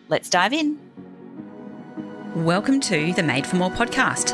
Let's 0.07 0.29
dive 0.29 0.53
in. 0.53 0.79
Welcome 2.35 2.79
to 2.81 3.13
the 3.13 3.23
Made 3.23 3.45
for 3.45 3.57
More 3.57 3.71
podcast. 3.71 4.33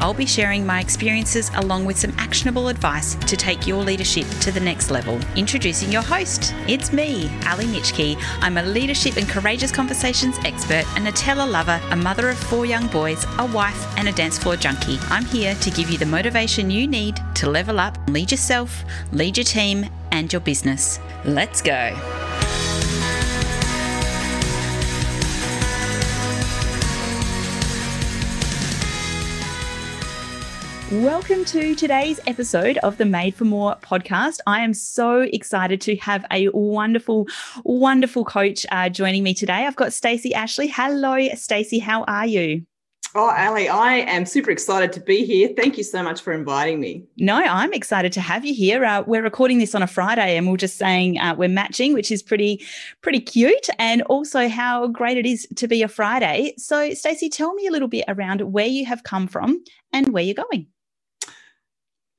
I'll 0.00 0.14
be 0.14 0.26
sharing 0.26 0.66
my 0.66 0.80
experiences 0.80 1.50
along 1.54 1.84
with 1.84 1.98
some 1.98 2.12
actionable 2.18 2.68
advice 2.68 3.14
to 3.14 3.36
take 3.36 3.66
your 3.66 3.82
leadership 3.82 4.26
to 4.40 4.52
the 4.52 4.60
next 4.60 4.90
level. 4.90 5.20
Introducing 5.36 5.90
your 5.92 6.02
host, 6.02 6.54
it's 6.68 6.92
me, 6.92 7.30
Ali 7.46 7.66
Nitschke. 7.66 8.16
I'm 8.40 8.58
a 8.58 8.62
leadership 8.62 9.16
and 9.16 9.28
courageous 9.28 9.72
conversations 9.72 10.36
expert, 10.44 10.84
a 10.96 11.00
Nutella 11.00 11.50
lover, 11.50 11.80
a 11.90 11.96
mother 11.96 12.28
of 12.28 12.38
four 12.38 12.66
young 12.66 12.86
boys, 12.88 13.24
a 13.38 13.46
wife, 13.46 13.98
and 13.98 14.08
a 14.08 14.12
dance 14.12 14.38
floor 14.38 14.56
junkie. 14.56 14.98
I'm 15.08 15.24
here 15.24 15.54
to 15.54 15.70
give 15.70 15.90
you 15.90 15.98
the 15.98 16.06
motivation 16.06 16.70
you 16.70 16.86
need 16.86 17.20
to 17.36 17.50
level 17.50 17.80
up, 17.80 17.98
lead 18.08 18.30
yourself, 18.30 18.84
lead 19.12 19.36
your 19.36 19.44
team, 19.44 19.86
and 20.12 20.32
your 20.32 20.40
business. 20.40 20.98
Let's 21.24 21.60
go. 21.60 22.25
Welcome 30.92 31.44
to 31.46 31.74
today's 31.74 32.20
episode 32.28 32.78
of 32.78 32.96
the 32.96 33.04
Made 33.04 33.34
for 33.34 33.44
More 33.44 33.74
podcast. 33.82 34.38
I 34.46 34.60
am 34.60 34.72
so 34.72 35.22
excited 35.22 35.80
to 35.80 35.96
have 35.96 36.24
a 36.30 36.46
wonderful, 36.50 37.26
wonderful 37.64 38.24
coach 38.24 38.64
uh, 38.70 38.88
joining 38.88 39.24
me 39.24 39.34
today. 39.34 39.66
I've 39.66 39.74
got 39.74 39.92
Stacey 39.92 40.32
Ashley. 40.32 40.68
Hello, 40.68 41.28
Stacey. 41.34 41.80
How 41.80 42.04
are 42.04 42.26
you? 42.26 42.66
Oh, 43.16 43.34
Ali, 43.36 43.68
I 43.68 43.94
am 43.94 44.26
super 44.26 44.52
excited 44.52 44.92
to 44.92 45.00
be 45.00 45.24
here. 45.24 45.48
Thank 45.56 45.76
you 45.76 45.82
so 45.82 46.04
much 46.04 46.20
for 46.20 46.32
inviting 46.32 46.78
me. 46.78 47.04
No, 47.16 47.34
I'm 47.34 47.72
excited 47.72 48.12
to 48.12 48.20
have 48.20 48.44
you 48.44 48.54
here. 48.54 48.84
Uh, 48.84 49.02
we're 49.06 49.22
recording 49.22 49.58
this 49.58 49.74
on 49.74 49.82
a 49.82 49.88
Friday, 49.88 50.36
and 50.36 50.48
we're 50.48 50.56
just 50.56 50.76
saying 50.76 51.18
uh, 51.18 51.34
we're 51.34 51.48
matching, 51.48 51.94
which 51.94 52.12
is 52.12 52.22
pretty, 52.22 52.64
pretty 53.00 53.20
cute, 53.20 53.68
and 53.80 54.02
also 54.02 54.48
how 54.48 54.86
great 54.86 55.16
it 55.16 55.26
is 55.26 55.48
to 55.56 55.66
be 55.66 55.82
a 55.82 55.88
Friday. 55.88 56.54
So, 56.58 56.94
Stacey, 56.94 57.28
tell 57.28 57.54
me 57.54 57.66
a 57.66 57.72
little 57.72 57.88
bit 57.88 58.04
around 58.06 58.42
where 58.52 58.66
you 58.66 58.84
have 58.84 59.02
come 59.02 59.26
from 59.26 59.64
and 59.92 60.12
where 60.12 60.22
you're 60.22 60.34
going. 60.34 60.68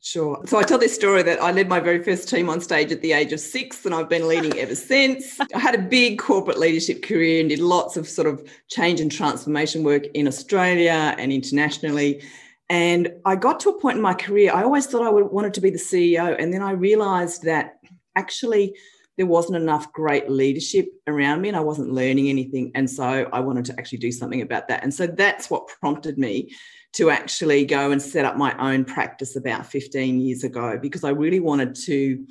Sure. 0.10 0.42
So 0.46 0.58
I 0.58 0.64
tell 0.64 0.78
this 0.78 0.96
story 0.96 1.22
that 1.24 1.44
I 1.44 1.52
led 1.52 1.68
my 1.68 1.82
very 1.82 2.02
first 2.02 2.30
team 2.30 2.50
on 2.50 2.62
stage 2.62 2.94
at 2.94 3.02
the 3.02 3.12
age 3.12 3.34
of 3.34 3.42
six, 3.42 3.86
and 3.86 3.94
I've 3.94 4.08
been 4.08 4.26
leading 4.26 4.58
ever 4.58 4.74
since. 4.74 5.38
I 5.54 5.60
had 5.60 5.76
a 5.76 5.80
big 5.80 6.18
corporate 6.18 6.58
leadership 6.58 7.04
career 7.04 7.42
and 7.42 7.50
did 7.50 7.60
lots 7.60 7.98
of 7.98 8.08
sort 8.08 8.26
of 8.26 8.50
change 8.70 9.02
and 9.02 9.12
transformation 9.12 9.84
work 9.84 10.06
in 10.14 10.26
Australia 10.26 11.14
and 11.18 11.34
internationally. 11.34 12.24
And 12.70 13.16
I 13.26 13.36
got 13.36 13.60
to 13.62 13.70
a 13.70 13.82
point 13.82 13.98
in 13.98 14.02
my 14.02 14.14
career, 14.14 14.54
I 14.54 14.64
always 14.64 14.86
thought 14.86 15.06
I 15.06 15.10
wanted 15.10 15.54
to 15.56 15.60
be 15.60 15.72
the 15.72 15.78
CEO. 15.78 16.42
And 16.42 16.54
then 16.54 16.62
I 16.62 16.72
realized 16.72 17.44
that 17.44 17.80
actually 18.16 18.78
there 19.18 19.26
wasn't 19.26 19.58
enough 19.58 19.92
great 19.92 20.30
leadership 20.30 20.88
around 21.08 21.42
me 21.42 21.50
and 21.50 21.58
I 21.58 21.62
wasn't 21.62 21.92
learning 21.92 22.30
anything. 22.30 22.72
And 22.76 22.90
so 22.90 23.28
I 23.34 23.42
wanted 23.42 23.66
to 23.66 23.74
actually 23.78 23.98
do 23.98 24.14
something 24.14 24.42
about 24.42 24.70
that. 24.70 24.84
And 24.84 24.94
so 24.94 25.06
that's 25.06 25.50
what 25.50 25.68
prompted 25.68 26.18
me 26.18 26.56
to 26.94 27.10
actually 27.10 27.66
go 27.66 27.92
and 27.92 28.02
set 28.02 28.26
up 28.26 28.38
my 28.38 28.56
own 28.58 28.86
practice 28.86 29.36
about 29.36 29.66
15 29.66 30.20
years 30.20 30.44
ago 30.44 30.80
because 30.82 31.04
I 31.04 31.10
really 31.10 31.40
wanted 31.40 31.76
to 31.86 32.26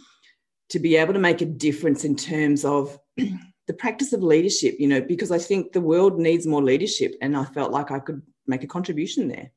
to 0.70 0.78
be 0.80 0.96
able 0.96 1.12
to 1.12 1.20
make 1.20 1.40
a 1.40 1.46
difference 1.46 2.04
in 2.04 2.16
terms 2.16 2.64
of 2.64 2.98
the 3.16 3.74
practice 3.74 4.12
of 4.12 4.22
leadership, 4.22 4.74
you 4.78 4.88
know, 4.88 5.00
because 5.00 5.30
I 5.30 5.38
think 5.38 5.72
the 5.72 5.80
world 5.80 6.18
needs 6.18 6.46
more 6.46 6.62
leadership 6.62 7.14
and 7.20 7.36
I 7.36 7.44
felt 7.44 7.70
like 7.70 7.90
I 7.90 8.00
could 8.00 8.22
make 8.46 8.64
a 8.64 8.68
contribution 8.68 9.28
there. 9.28 9.50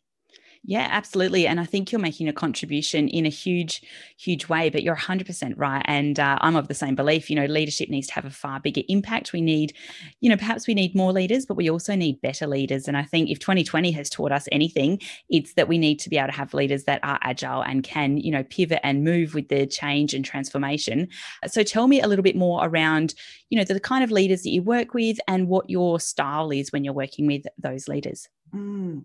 Yeah, 0.66 0.88
absolutely. 0.92 1.48
And 1.48 1.60
I 1.60 1.64
think 1.66 1.92
you're 1.92 2.02
making 2.02 2.28
a 2.28 2.34
contribution 2.34 3.08
in 3.08 3.26
a 3.26 3.30
huge, 3.30 3.82
huge 4.20 4.50
way, 4.50 4.70
but 4.70 4.84
you're 4.84 4.96
100% 4.96 5.54
right. 5.58 5.82
And 5.86 6.20
uh, 6.20 6.38
I'm 6.42 6.56
of 6.58 6.68
the 6.68 6.74
same 6.74 6.96
belief. 6.96 7.30
You 7.30 7.38
know, 7.38 7.46
leadership 7.46 7.90
needs 7.90 8.08
to 8.08 8.14
have 8.16 8.26
a 8.26 8.30
far 8.30 8.60
bigger 8.60 8.82
impact. 8.90 9.32
We 9.32 9.40
need, 9.42 9.74
you 10.20 10.30
know, 10.30 10.36
perhaps 10.36 10.68
we 10.68 10.74
need 10.74 10.94
more 10.96 11.14
leaders, 11.14 11.46
but 11.46 11.56
we 11.56 11.70
also 11.70 11.96
need 11.96 12.22
better 12.22 12.46
leaders. 12.46 12.88
And 12.90 12.98
I 12.98 13.04
think 13.04 13.30
if 13.30 13.40
2020 13.40 13.92
has 13.94 14.10
taught 14.10 14.34
us 14.34 14.48
anything, 14.52 15.00
it's 15.30 15.54
that 15.54 15.70
we 15.70 15.78
need 15.78 15.98
to 16.02 16.10
be 16.10 16.18
able 16.18 16.28
to 16.28 16.34
have 16.38 16.54
leaders 16.54 16.84
that 16.84 17.00
are 17.04 17.20
agile 17.24 17.62
and 17.64 17.82
can, 17.82 18.18
you 18.18 18.30
know, 18.32 18.44
pivot 18.44 18.82
and 18.84 19.04
move 19.04 19.34
with 19.34 19.48
the 19.48 19.66
change 19.66 20.14
and 20.14 20.26
transformation. 20.26 21.08
So 21.48 21.64
tell 21.64 21.88
me 21.88 22.02
a 22.02 22.08
little 22.08 22.24
bit 22.24 22.36
more 22.36 22.66
around, 22.68 23.16
you 23.50 23.58
know, 23.58 23.64
the 23.64 23.80
kind 23.80 24.04
of 24.04 24.12
leaders 24.12 24.44
that 24.44 24.50
you 24.50 24.62
work 24.62 24.94
with 24.94 25.20
and 25.28 25.48
what 25.48 25.70
your 25.70 26.02
style 26.02 26.52
is 26.52 26.72
when 26.74 26.84
you're 26.84 26.94
working 26.94 27.28
with 27.28 27.46
those 27.58 27.88
leaders. 27.88 28.28
Mm. 28.54 29.04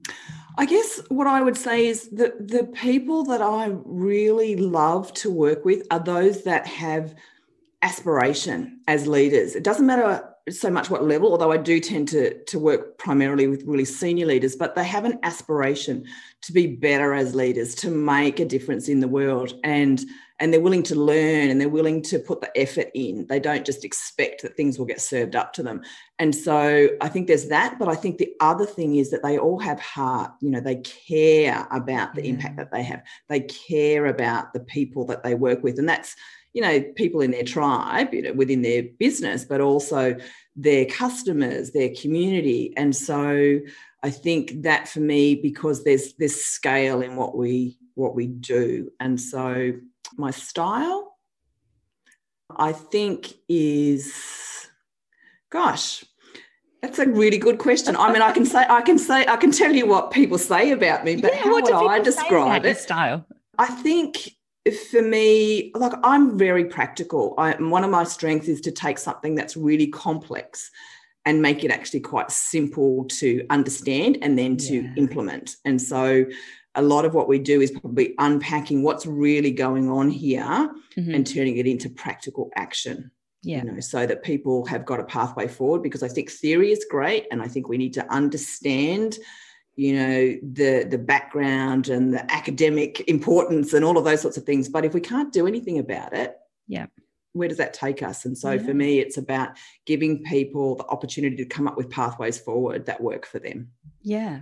I 0.56 0.66
guess 0.66 1.00
what 1.08 1.26
I 1.26 1.42
would 1.42 1.56
say 1.56 1.86
is 1.86 2.08
that 2.10 2.48
the 2.48 2.64
people 2.64 3.24
that 3.24 3.42
I 3.42 3.72
really 3.84 4.56
love 4.56 5.12
to 5.14 5.30
work 5.30 5.64
with 5.64 5.86
are 5.90 6.00
those 6.00 6.44
that 6.44 6.66
have 6.66 7.14
aspiration 7.82 8.80
as 8.88 9.06
leaders. 9.06 9.54
It 9.54 9.64
doesn't 9.64 9.86
matter 9.86 10.26
so 10.50 10.70
much 10.70 10.90
what 10.90 11.04
level, 11.04 11.32
although 11.32 11.52
I 11.52 11.56
do 11.56 11.80
tend 11.80 12.08
to, 12.08 12.42
to 12.44 12.58
work 12.58 12.98
primarily 12.98 13.46
with 13.46 13.64
really 13.64 13.84
senior 13.84 14.26
leaders, 14.26 14.56
but 14.56 14.74
they 14.74 14.84
have 14.84 15.04
an 15.04 15.18
aspiration 15.22 16.04
to 16.42 16.52
be 16.52 16.66
better 16.66 17.14
as 17.14 17.34
leaders, 17.34 17.74
to 17.76 17.90
make 17.90 18.40
a 18.40 18.44
difference 18.44 18.88
in 18.88 19.00
the 19.00 19.08
world. 19.08 19.54
And 19.64 20.04
and 20.44 20.52
they're 20.52 20.60
willing 20.60 20.82
to 20.82 20.94
learn 20.94 21.48
and 21.48 21.58
they're 21.58 21.70
willing 21.70 22.02
to 22.02 22.18
put 22.18 22.42
the 22.42 22.54
effort 22.54 22.90
in. 22.92 23.26
They 23.30 23.40
don't 23.40 23.64
just 23.64 23.82
expect 23.82 24.42
that 24.42 24.58
things 24.58 24.78
will 24.78 24.84
get 24.84 25.00
served 25.00 25.34
up 25.34 25.54
to 25.54 25.62
them. 25.62 25.80
And 26.18 26.34
so 26.34 26.90
I 27.00 27.08
think 27.08 27.28
there's 27.28 27.48
that. 27.48 27.78
But 27.78 27.88
I 27.88 27.94
think 27.94 28.18
the 28.18 28.30
other 28.40 28.66
thing 28.66 28.96
is 28.96 29.10
that 29.10 29.22
they 29.22 29.38
all 29.38 29.58
have 29.60 29.80
heart. 29.80 30.32
You 30.42 30.50
know, 30.50 30.60
they 30.60 30.82
care 30.82 31.66
about 31.70 32.14
the 32.14 32.28
impact 32.28 32.56
mm. 32.56 32.58
that 32.58 32.72
they 32.72 32.82
have, 32.82 33.02
they 33.30 33.40
care 33.40 34.04
about 34.04 34.52
the 34.52 34.60
people 34.60 35.06
that 35.06 35.22
they 35.22 35.34
work 35.34 35.62
with. 35.62 35.78
And 35.78 35.88
that's, 35.88 36.14
you 36.52 36.60
know, 36.60 36.78
people 36.94 37.22
in 37.22 37.30
their 37.30 37.42
tribe, 37.42 38.12
you 38.12 38.20
know, 38.20 38.34
within 38.34 38.60
their 38.60 38.82
business, 38.98 39.46
but 39.46 39.62
also 39.62 40.14
their 40.56 40.84
customers, 40.84 41.70
their 41.70 41.94
community. 41.98 42.74
And 42.76 42.94
so 42.94 43.60
I 44.02 44.10
think 44.10 44.60
that 44.60 44.88
for 44.88 45.00
me, 45.00 45.36
because 45.36 45.84
there's 45.84 46.12
this 46.16 46.44
scale 46.44 47.00
in 47.00 47.16
what 47.16 47.34
we 47.34 47.78
what 47.94 48.14
we 48.14 48.26
do. 48.26 48.90
And 49.00 49.20
so 49.20 49.72
my 50.16 50.30
style, 50.30 51.16
I 52.56 52.72
think 52.72 53.34
is, 53.48 54.68
gosh, 55.50 56.04
that's 56.82 56.98
a 56.98 57.08
really 57.08 57.38
good 57.38 57.58
question. 57.58 57.96
I 57.96 58.12
mean, 58.12 58.20
I 58.20 58.32
can 58.32 58.44
say, 58.44 58.66
I 58.68 58.82
can 58.82 58.98
say, 58.98 59.26
I 59.26 59.36
can 59.36 59.50
tell 59.50 59.72
you 59.72 59.86
what 59.86 60.10
people 60.10 60.36
say 60.36 60.70
about 60.70 61.04
me, 61.04 61.16
but 61.16 61.32
yeah, 61.32 61.42
how 61.42 61.54
would 61.54 61.72
I 61.72 61.98
describe 62.00 62.66
it? 62.66 62.78
Style. 62.78 63.24
I 63.58 63.66
think 63.66 64.34
for 64.90 65.02
me, 65.02 65.72
like 65.74 65.92
I'm 66.02 66.36
very 66.38 66.64
practical. 66.66 67.34
I, 67.38 67.52
one 67.52 67.84
of 67.84 67.90
my 67.90 68.04
strengths 68.04 68.48
is 68.48 68.60
to 68.62 68.70
take 68.70 68.98
something 68.98 69.34
that's 69.34 69.56
really 69.56 69.86
complex 69.86 70.70
and 71.24 71.40
make 71.40 71.64
it 71.64 71.70
actually 71.70 72.00
quite 72.00 72.30
simple 72.30 73.04
to 73.04 73.46
understand 73.48 74.18
and 74.20 74.38
then 74.38 74.56
to 74.58 74.82
yeah. 74.82 74.92
implement. 74.96 75.56
And 75.64 75.80
so 75.80 76.26
a 76.74 76.82
lot 76.82 77.04
of 77.04 77.14
what 77.14 77.28
we 77.28 77.38
do 77.38 77.60
is 77.60 77.70
probably 77.70 78.14
unpacking 78.18 78.82
what's 78.82 79.06
really 79.06 79.50
going 79.50 79.88
on 79.88 80.10
here 80.10 80.42
mm-hmm. 80.96 81.14
and 81.14 81.26
turning 81.26 81.56
it 81.56 81.66
into 81.66 81.88
practical 81.88 82.50
action 82.56 83.10
yeah. 83.44 83.58
you 83.58 83.72
know 83.72 83.80
so 83.80 84.06
that 84.06 84.22
people 84.22 84.64
have 84.66 84.84
got 84.84 85.00
a 85.00 85.04
pathway 85.04 85.46
forward 85.46 85.82
because 85.82 86.02
i 86.02 86.08
think 86.08 86.30
theory 86.30 86.72
is 86.72 86.86
great 86.90 87.26
and 87.30 87.42
i 87.42 87.48
think 87.48 87.68
we 87.68 87.78
need 87.78 87.92
to 87.94 88.12
understand 88.12 89.18
you 89.76 89.94
know 89.94 90.36
the 90.52 90.86
the 90.88 90.98
background 90.98 91.88
and 91.88 92.14
the 92.14 92.32
academic 92.32 93.00
importance 93.08 93.72
and 93.72 93.84
all 93.84 93.98
of 93.98 94.04
those 94.04 94.20
sorts 94.20 94.36
of 94.36 94.44
things 94.44 94.68
but 94.68 94.84
if 94.84 94.94
we 94.94 95.00
can't 95.00 95.32
do 95.32 95.46
anything 95.46 95.78
about 95.78 96.12
it 96.12 96.36
yeah 96.68 96.86
where 97.32 97.48
does 97.48 97.58
that 97.58 97.74
take 97.74 98.02
us 98.02 98.24
and 98.24 98.38
so 98.38 98.52
yeah. 98.52 98.62
for 98.62 98.72
me 98.72 99.00
it's 99.00 99.16
about 99.16 99.50
giving 99.86 100.22
people 100.22 100.76
the 100.76 100.86
opportunity 100.86 101.36
to 101.36 101.44
come 101.44 101.66
up 101.66 101.76
with 101.76 101.90
pathways 101.90 102.38
forward 102.38 102.86
that 102.86 103.00
work 103.00 103.26
for 103.26 103.38
them 103.38 103.68
Yeah, 104.06 104.40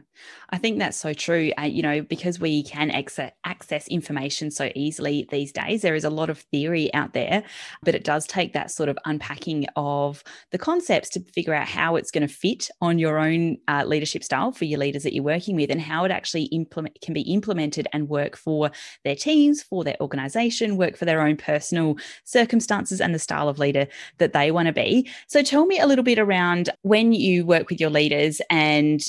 I 0.51 0.59
think 0.59 0.81
that's 0.81 0.97
so 0.97 1.13
true. 1.13 1.53
Uh, 1.57 1.63
you 1.63 1.83
know, 1.83 2.03
because 2.03 2.41
we 2.41 2.65
can 2.65 2.91
access, 2.91 3.31
access 3.45 3.87
information 3.87 4.51
so 4.51 4.73
easily 4.75 5.25
these 5.31 5.53
days, 5.53 5.83
there 5.83 5.95
is 5.95 6.03
a 6.03 6.11
lot 6.11 6.31
of 6.31 6.39
theory 6.51 6.93
out 6.95 7.13
there, 7.13 7.45
but 7.85 7.95
it 7.95 8.03
does 8.03 8.27
take 8.27 8.55
that 8.55 8.73
sort 8.73 8.89
of 8.89 8.99
unpacking 9.05 9.67
of 9.77 10.25
the 10.51 10.59
concepts 10.59 11.11
to 11.11 11.21
figure 11.21 11.55
out 11.55 11.69
how 11.69 11.95
it's 11.95 12.11
going 12.11 12.27
to 12.27 12.35
fit 12.35 12.71
on 12.81 12.99
your 12.99 13.19
own 13.19 13.57
uh, 13.69 13.85
leadership 13.87 14.25
style 14.25 14.51
for 14.51 14.65
your 14.65 14.81
leaders 14.81 15.05
that 15.05 15.15
you're 15.15 15.23
working 15.23 15.55
with 15.55 15.71
and 15.71 15.81
how 15.81 16.05
it 16.05 16.11
actually 16.11 16.45
implement 16.47 17.01
can 17.01 17.15
be 17.15 17.23
implemented 17.23 17.87
and 17.93 18.09
work 18.09 18.37
for 18.37 18.69
their 19.05 19.15
teams, 19.15 19.63
for 19.63 19.85
their 19.85 19.97
organization, 20.01 20.77
work 20.77 20.97
for 20.97 21.05
their 21.05 21.21
own 21.21 21.37
personal 21.37 21.97
circumstances 22.25 23.01
and 23.01 23.15
the 23.15 23.19
style 23.21 23.49
of 23.49 23.61
leader 23.61 23.87
that 24.19 24.33
they 24.33 24.51
want 24.51 24.67
to 24.67 24.73
be. 24.73 25.09
So 25.29 25.41
tell 25.41 25.67
me 25.67 25.79
a 25.79 25.87
little 25.87 26.05
bit 26.05 26.19
around 26.19 26.69
when 26.83 27.13
you 27.13 27.47
work 27.47 27.71
with 27.71 27.81
your 27.81 27.91
leaders 27.91 28.41
and 28.51 29.01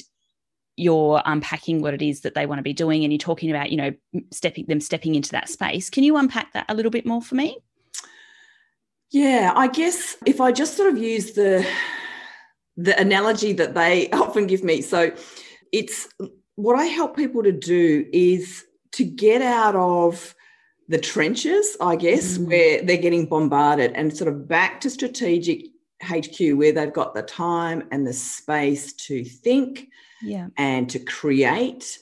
you're 0.76 1.22
unpacking 1.26 1.82
what 1.82 1.94
it 1.94 2.02
is 2.02 2.22
that 2.22 2.34
they 2.34 2.46
want 2.46 2.60
to 2.60 2.64
be 2.64 2.74
doing 2.74 3.04
and 3.04 3.14
you're 3.14 3.18
talking 3.18 3.50
about 3.50 3.72
you 3.72 3.78
know 3.78 3.94
stepping 4.32 4.66
them 4.68 4.80
stepping 4.80 5.16
into 5.16 5.32
that 5.32 5.50
space. 5.50 5.90
Can 5.90 6.04
you 6.04 6.18
unpack 6.18 6.54
that 6.54 6.66
a 6.70 6.74
little 6.74 6.92
bit 6.92 7.06
more 7.06 7.22
for 7.22 7.36
me? 7.36 7.58
Yeah 9.10 9.54
i 9.56 9.68
guess 9.68 10.18
if 10.26 10.42
i 10.42 10.52
just 10.52 10.76
sort 10.76 10.92
of 10.92 10.98
use 10.98 11.34
the 11.34 11.66
the 12.76 13.00
analogy 13.00 13.54
that 13.54 13.76
they 13.76 14.10
often 14.12 14.48
give 14.48 14.64
me. 14.64 14.82
So 14.82 15.12
it's 15.72 16.08
what 16.56 16.78
i 16.78 16.86
help 16.86 17.16
people 17.16 17.44
to 17.44 17.52
do 17.52 18.06
is 18.12 18.66
to 18.94 19.04
get 19.04 19.42
out 19.42 19.76
of 19.76 20.36
the 20.90 21.00
trenches 21.00 21.78
i 21.82 21.96
guess 21.96 22.38
mm. 22.38 22.48
where 22.48 22.84
they're 22.84 22.98
getting 22.98 23.26
bombarded 23.26 23.92
and 23.94 24.16
sort 24.16 24.28
of 24.28 24.48
back 24.48 24.82
to 24.82 24.90
strategic 24.90 25.66
hq 26.04 26.56
where 26.58 26.72
they've 26.72 26.94
got 26.94 27.14
the 27.14 27.24
time 27.24 27.88
and 27.92 28.06
the 28.06 28.14
space 28.14 28.94
to 28.94 29.24
think 29.24 29.88
yeah. 30.22 30.48
and 30.58 30.90
to 30.90 31.00
create 31.00 32.00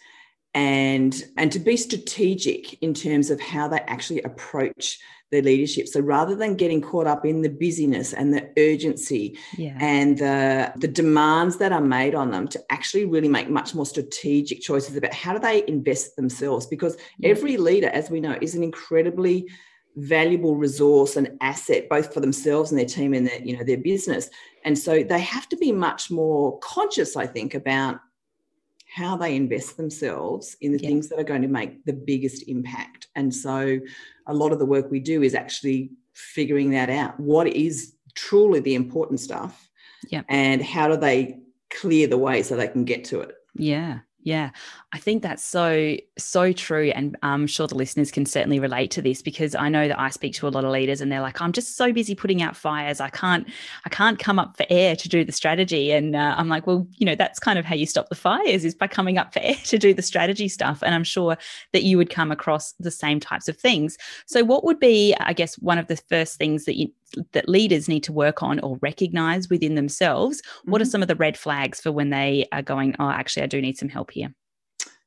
and 0.54 1.24
and 1.38 1.52
to 1.52 1.60
be 1.60 1.78
strategic 1.78 2.82
in 2.82 2.94
terms 2.94 3.30
of 3.30 3.40
how 3.40 3.68
they 3.68 3.80
actually 3.88 4.22
approach 4.24 5.00
their 5.32 5.42
leadership 5.42 5.88
so 5.88 6.02
rather 6.02 6.36
than 6.36 6.56
getting 6.56 6.82
caught 6.82 7.08
up 7.08 7.26
in 7.26 7.42
the 7.42 7.50
busyness 7.50 8.12
and 8.12 8.34
the 8.34 8.50
urgency 8.58 9.38
yeah. 9.58 9.78
and 9.80 10.18
the 10.18 10.74
the 10.76 10.90
demands 10.90 11.56
that 11.56 11.72
are 11.72 11.80
made 11.80 12.14
on 12.14 12.32
them 12.32 12.50
to 12.50 12.62
actually 12.70 13.06
really 13.06 13.30
make 13.30 13.50
much 13.50 13.74
more 13.74 13.86
strategic 13.86 14.60
choices 14.60 14.98
about 14.98 15.14
how 15.14 15.32
do 15.32 15.40
they 15.40 15.64
invest 15.68 16.18
themselves 16.18 16.66
because 16.66 16.98
yeah. 17.18 17.30
every 17.30 17.56
leader 17.56 17.88
as 17.90 18.10
we 18.10 18.20
know 18.20 18.38
is 18.42 18.56
an 18.56 18.64
incredibly 18.64 19.48
valuable 19.98 20.56
resource 20.56 21.18
and 21.18 21.38
asset 21.42 21.90
both 21.90 22.14
for 22.14 22.22
themselves 22.22 22.72
and 22.72 22.80
their 22.80 22.86
team 22.86 23.14
and 23.14 23.28
their 23.28 23.42
you 23.42 23.58
know 23.58 23.64
their 23.64 23.78
business 23.78 24.30
and 24.64 24.78
so 24.78 25.04
they 25.04 25.20
have 25.20 25.50
to 25.50 25.58
be 25.58 25.72
much 25.72 26.10
more 26.10 26.58
conscious 26.60 27.18
i 27.18 27.28
think 27.28 27.54
about 27.54 28.00
how 28.94 29.16
they 29.16 29.36
invest 29.36 29.78
themselves 29.78 30.58
in 30.60 30.74
the 30.74 30.80
yeah. 30.80 30.90
things 30.90 31.08
that 31.08 31.18
are 31.18 31.24
going 31.24 31.42
to 31.42 31.48
make 31.48 31.84
the 31.86 31.94
biggest 31.94 32.48
impact. 32.50 33.08
And 33.16 33.34
so 33.34 33.80
a 34.28 34.34
lot 34.34 34.52
of 34.52 34.60
the 34.60 34.66
work 34.66 34.92
we 34.92 35.00
do 35.00 35.24
is 35.24 35.34
actually 35.34 35.92
figuring 36.14 36.72
that 36.72 36.90
out. 36.90 37.18
What 37.18 37.48
is 37.48 37.96
truly 38.16 38.60
the 38.60 38.76
important 38.76 39.22
stuff? 39.22 39.70
Yeah. 40.10 40.24
And 40.28 40.62
how 40.62 40.90
do 40.90 40.98
they 40.98 41.40
clear 41.70 42.08
the 42.08 42.18
way 42.18 42.44
so 42.44 42.58
they 42.58 42.68
can 42.68 42.84
get 42.84 43.06
to 43.06 43.22
it? 43.22 43.34
Yeah. 43.56 44.00
Yeah, 44.24 44.52
I 44.94 45.00
think 45.00 45.24
that's 45.24 45.44
so, 45.44 45.96
so 46.18 46.54
true. 46.54 46.92
And 46.94 47.18
I'm 47.24 47.48
sure 47.48 47.68
the 47.68 47.76
listeners 47.76 48.12
can 48.12 48.26
certainly 48.26 48.60
relate 48.60 48.92
to 48.92 49.02
this 49.02 49.22
because 49.22 49.56
I 49.56 49.68
know 49.68 49.88
that 49.88 50.00
I 50.00 50.10
speak 50.10 50.36
to 50.36 50.48
a 50.48 50.50
lot 50.50 50.64
of 50.64 50.72
leaders 50.72 51.02
and 51.02 51.12
they're 51.12 51.22
like, 51.22 51.42
I'm 51.42 51.52
just 51.52 51.76
so 51.76 51.92
busy 51.92 52.14
putting 52.14 52.42
out 52.42 52.56
fires. 52.56 53.02
I 53.02 53.10
can't, 53.10 53.48
I 53.86 53.90
can't 53.90 54.20
come 54.20 54.38
up 54.38 54.58
for 54.58 54.66
air 54.70 54.96
to 54.96 55.10
do 55.10 55.24
the 55.24 55.32
strategy. 55.32 55.92
And 55.92 56.16
uh, 56.16 56.36
I'm 56.38 56.50
like, 56.50 56.68
well, 56.68 56.88
you 56.98 57.06
know, 57.06 57.16
that's 57.16 57.40
kind 57.40 57.58
of 57.58 57.66
how 57.66 57.74
you 57.74 57.88
stop 57.88 58.10
the 58.10 58.16
fires 58.16 58.64
is 58.64 58.76
by 58.76 58.88
coming 58.88 59.18
up 59.18 59.34
for 59.34 59.40
air 59.40 59.56
to 59.64 59.78
do 59.80 59.94
the 59.94 60.04
strategy 60.04 60.48
stuff. 60.48 60.84
And 60.84 60.94
I'm 60.94 61.04
sure 61.04 61.36
that 61.74 61.84
you 61.84 61.98
would 61.98 62.12
come 62.12 62.32
across 62.32 62.74
the 62.74 62.92
same 62.92 63.20
types 63.20 63.48
of 63.48 63.58
things. 63.58 63.98
So, 64.28 64.44
what 64.44 64.64
would 64.64 64.80
be, 64.80 65.16
I 65.20 65.34
guess, 65.34 65.56
one 65.56 65.80
of 65.80 65.88
the 65.88 65.98
first 65.98 66.38
things 66.38 66.66
that 66.66 66.78
you, 66.78 66.90
that 67.32 67.50
leaders 67.50 67.88
need 67.88 68.04
to 68.04 68.14
work 68.14 68.44
on 68.44 68.60
or 68.60 68.78
recognize 68.82 69.50
within 69.50 69.76
themselves 69.76 70.42
what 70.66 70.78
mm-hmm. 70.78 70.82
are 70.82 70.86
some 70.92 71.02
of 71.02 71.08
the 71.08 71.16
red 71.16 71.38
flags 71.38 71.80
for 71.80 71.92
when 71.92 72.10
they 72.10 72.48
are 72.52 72.62
going 72.62 72.96
oh 73.00 73.10
actually 73.10 73.44
i 73.44 73.48
do 73.48 73.62
need 73.62 73.78
some 73.78 73.90
help 73.90 74.12
here 74.12 74.34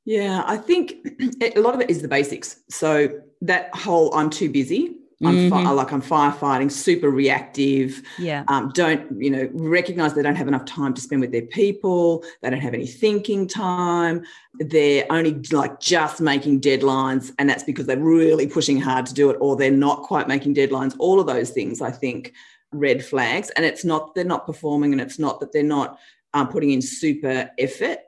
yeah 0.05 0.43
i 0.47 0.57
think 0.57 0.95
a 1.57 1.61
lot 1.61 1.75
of 1.75 1.81
it 1.81 1.91
is 1.91 2.03
the 2.03 2.09
basics 2.09 2.61
so 2.69 3.09
that 3.41 3.75
whole 3.75 4.15
i'm 4.15 4.31
too 4.31 4.51
busy 4.51 4.97
I'm 5.27 5.35
mm-hmm. 5.35 5.51
fi- 5.51 5.71
like 5.71 5.93
I'm 5.93 6.03
firefighting, 6.03 6.71
super 6.71 7.11
reactive. 7.11 8.03
Yeah. 8.19 8.45
Um, 8.49 8.71
don't 8.75 9.21
you 9.21 9.31
know 9.31 9.49
recognize 9.53 10.15
they 10.15 10.23
don't 10.23 10.37
have 10.37 10.49
enough 10.49 10.65
time 10.65 10.95
to 10.95 11.01
spend 11.01 11.21
with 11.21 11.33
their 11.33 11.43
people. 11.43 12.25
They 12.43 12.51
don't 12.51 12.61
have 12.61 12.75
any 12.75 12.87
thinking 12.87 13.47
time. 13.47 14.25
They're 14.55 15.07
only 15.11 15.35
like 15.51 15.81
just 15.81 16.21
making 16.21 16.61
deadlines, 16.61 17.33
and 17.39 17.49
that's 17.49 17.65
because 17.65 17.87
they're 17.87 17.99
really 17.99 18.47
pushing 18.47 18.81
hard 18.81 19.07
to 19.07 19.15
do 19.15 19.31
it, 19.31 19.37
or 19.41 19.57
they're 19.57 19.71
not 19.71 20.03
quite 20.03 20.29
making 20.29 20.55
deadlines. 20.55 20.95
All 20.99 21.21
of 21.21 21.27
those 21.27 21.51
things, 21.51 21.81
I 21.81 21.91
think, 21.91 22.33
red 22.73 23.05
flags. 23.05 23.51
And 23.51 23.65
it's 23.65 23.85
not 23.85 24.15
they're 24.15 24.25
not 24.25 24.47
performing, 24.47 24.93
and 24.93 25.01
it's 25.01 25.19
not 25.19 25.41
that 25.41 25.53
they're 25.53 25.63
not 25.63 25.99
um, 26.33 26.49
putting 26.49 26.71
in 26.71 26.83
super 26.83 27.51
effort 27.59 27.99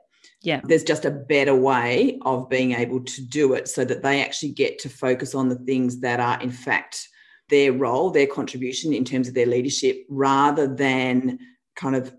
yeah 0.47 0.61
there's 0.63 0.83
just 0.83 1.03
a 1.03 1.11
better 1.11 1.55
way 1.55 2.17
of 2.23 2.49
being 2.49 2.71
able 2.71 3.03
to 3.03 3.21
do 3.21 3.53
it 3.53 3.67
so 3.67 3.83
that 3.83 4.01
they 4.01 4.23
actually 4.23 4.51
get 4.51 4.79
to 4.79 4.89
focus 4.89 5.35
on 5.35 5.49
the 5.49 5.59
things 5.69 5.99
that 5.99 6.19
are 6.19 6.39
in 6.41 6.49
fact 6.49 7.09
their 7.49 7.73
role 7.73 8.09
their 8.09 8.27
contribution 8.27 8.93
in 8.93 9.03
terms 9.03 9.27
of 9.27 9.33
their 9.33 9.45
leadership 9.45 10.05
rather 10.09 10.65
than 10.73 11.37
kind 11.75 11.95
of 11.95 12.15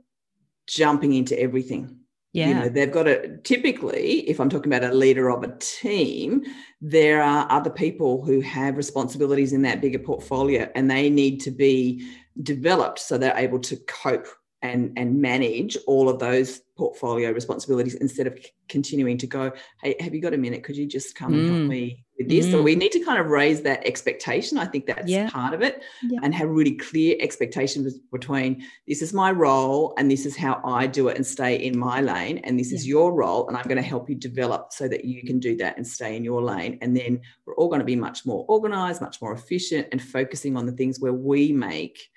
jumping 0.67 1.15
into 1.15 1.39
everything 1.41 1.99
yeah. 2.35 2.49
You 2.49 2.55
know, 2.55 2.69
they've 2.69 2.93
got 2.93 3.05
to 3.05 3.39
typically, 3.39 4.21
if 4.29 4.39
I'm 4.39 4.51
talking 4.51 4.73
about 4.73 4.89
a 4.89 4.95
leader 4.95 5.31
of 5.31 5.43
a 5.43 5.57
team, 5.59 6.45
there 6.81 7.23
are 7.23 7.51
other 7.51 7.71
people 7.71 8.23
who 8.23 8.41
have 8.43 8.77
responsibilities 8.77 9.55
in 9.55 9.63
that 9.63 9.81
bigger 9.81 9.99
portfolio 9.99 10.71
and 10.75 10.91
they 10.91 11.09
need 11.09 11.41
to 11.41 11.51
be 11.51 12.07
developed 12.43 13.01
so 13.01 13.19
they're 13.19 13.37
able 13.37 13.59
to 13.61 13.77
cope 13.89 14.29
and 14.63 14.93
and 14.97 15.21
manage 15.21 15.77
all 15.87 16.09
of 16.09 16.19
those 16.19 16.61
portfolio 16.77 17.31
responsibilities 17.31 17.95
instead 17.95 18.27
of 18.27 18.39
continuing 18.69 19.17
to 19.17 19.27
go 19.27 19.53
hey 19.83 19.95
have 20.01 20.15
you 20.15 20.21
got 20.21 20.35
a 20.35 20.39
minute 20.39 20.65
could 20.65 20.77
you 20.77 20.87
just 20.87 21.15
come 21.15 21.33
mm. 21.33 21.39
and 21.39 21.49
help 21.49 21.63
mm. 21.63 21.69
me 21.69 22.05
with 22.19 22.29
this 22.29 22.47
mm. 22.47 22.51
so 22.51 22.63
we 22.63 22.75
need 22.75 22.91
to 22.91 23.01
kind 23.01 23.19
of 23.21 23.27
raise 23.27 23.63
that 23.63 23.85
expectation 23.87 24.59
i 24.59 24.65
think 24.65 24.87
that's 24.87 25.09
yeah. 25.09 25.31
part 25.31 25.55
of 25.55 25.63
it 25.63 25.83
yeah. 26.03 26.19
and 26.23 26.35
have 26.35 26.49
really 26.49 26.75
clear 26.75 27.17
expectations 27.21 27.99
between 28.11 28.65
this 28.89 29.01
is 29.01 29.13
my 29.13 29.31
role 29.31 29.95
and 29.97 30.11
this 30.11 30.27
is 30.27 30.37
how 30.37 30.61
i 30.65 30.87
do 30.87 31.09
it 31.09 31.17
and 31.17 31.27
stay 31.27 31.57
in 31.57 31.79
my 31.79 32.01
lane 32.01 32.39
and 32.39 32.59
this 32.59 32.73
yeah. 32.73 32.77
is 32.77 32.87
your 32.87 33.13
role 33.13 33.47
and 33.49 33.57
i'm 33.57 33.65
going 33.65 33.77
to 33.77 33.83
help 33.83 34.09
you 34.09 34.17
develop 34.17 34.73
so 34.73 34.89
that 34.89 35.05
you 35.05 35.23
can 35.23 35.39
do 35.39 35.57
that 35.57 35.77
and 35.77 35.87
stay 35.87 36.17
in 36.17 36.25
your 36.25 36.43
lane 36.43 36.79
and 36.81 36.97
then 36.97 37.21
we're 37.47 37.55
all 37.55 37.69
going 37.69 37.81
to 37.81 37.85
be 37.85 37.97
much 37.97 38.27
more 38.27 38.45
organized 38.49 39.01
much 39.01 39.21
more 39.23 39.33
efficient 39.33 39.87
and 39.93 40.03
focusing 40.03 40.57
on 40.57 40.67
the 40.67 40.73
things 40.73 40.99
where 40.99 41.13
we 41.13 41.53
make 41.53 42.11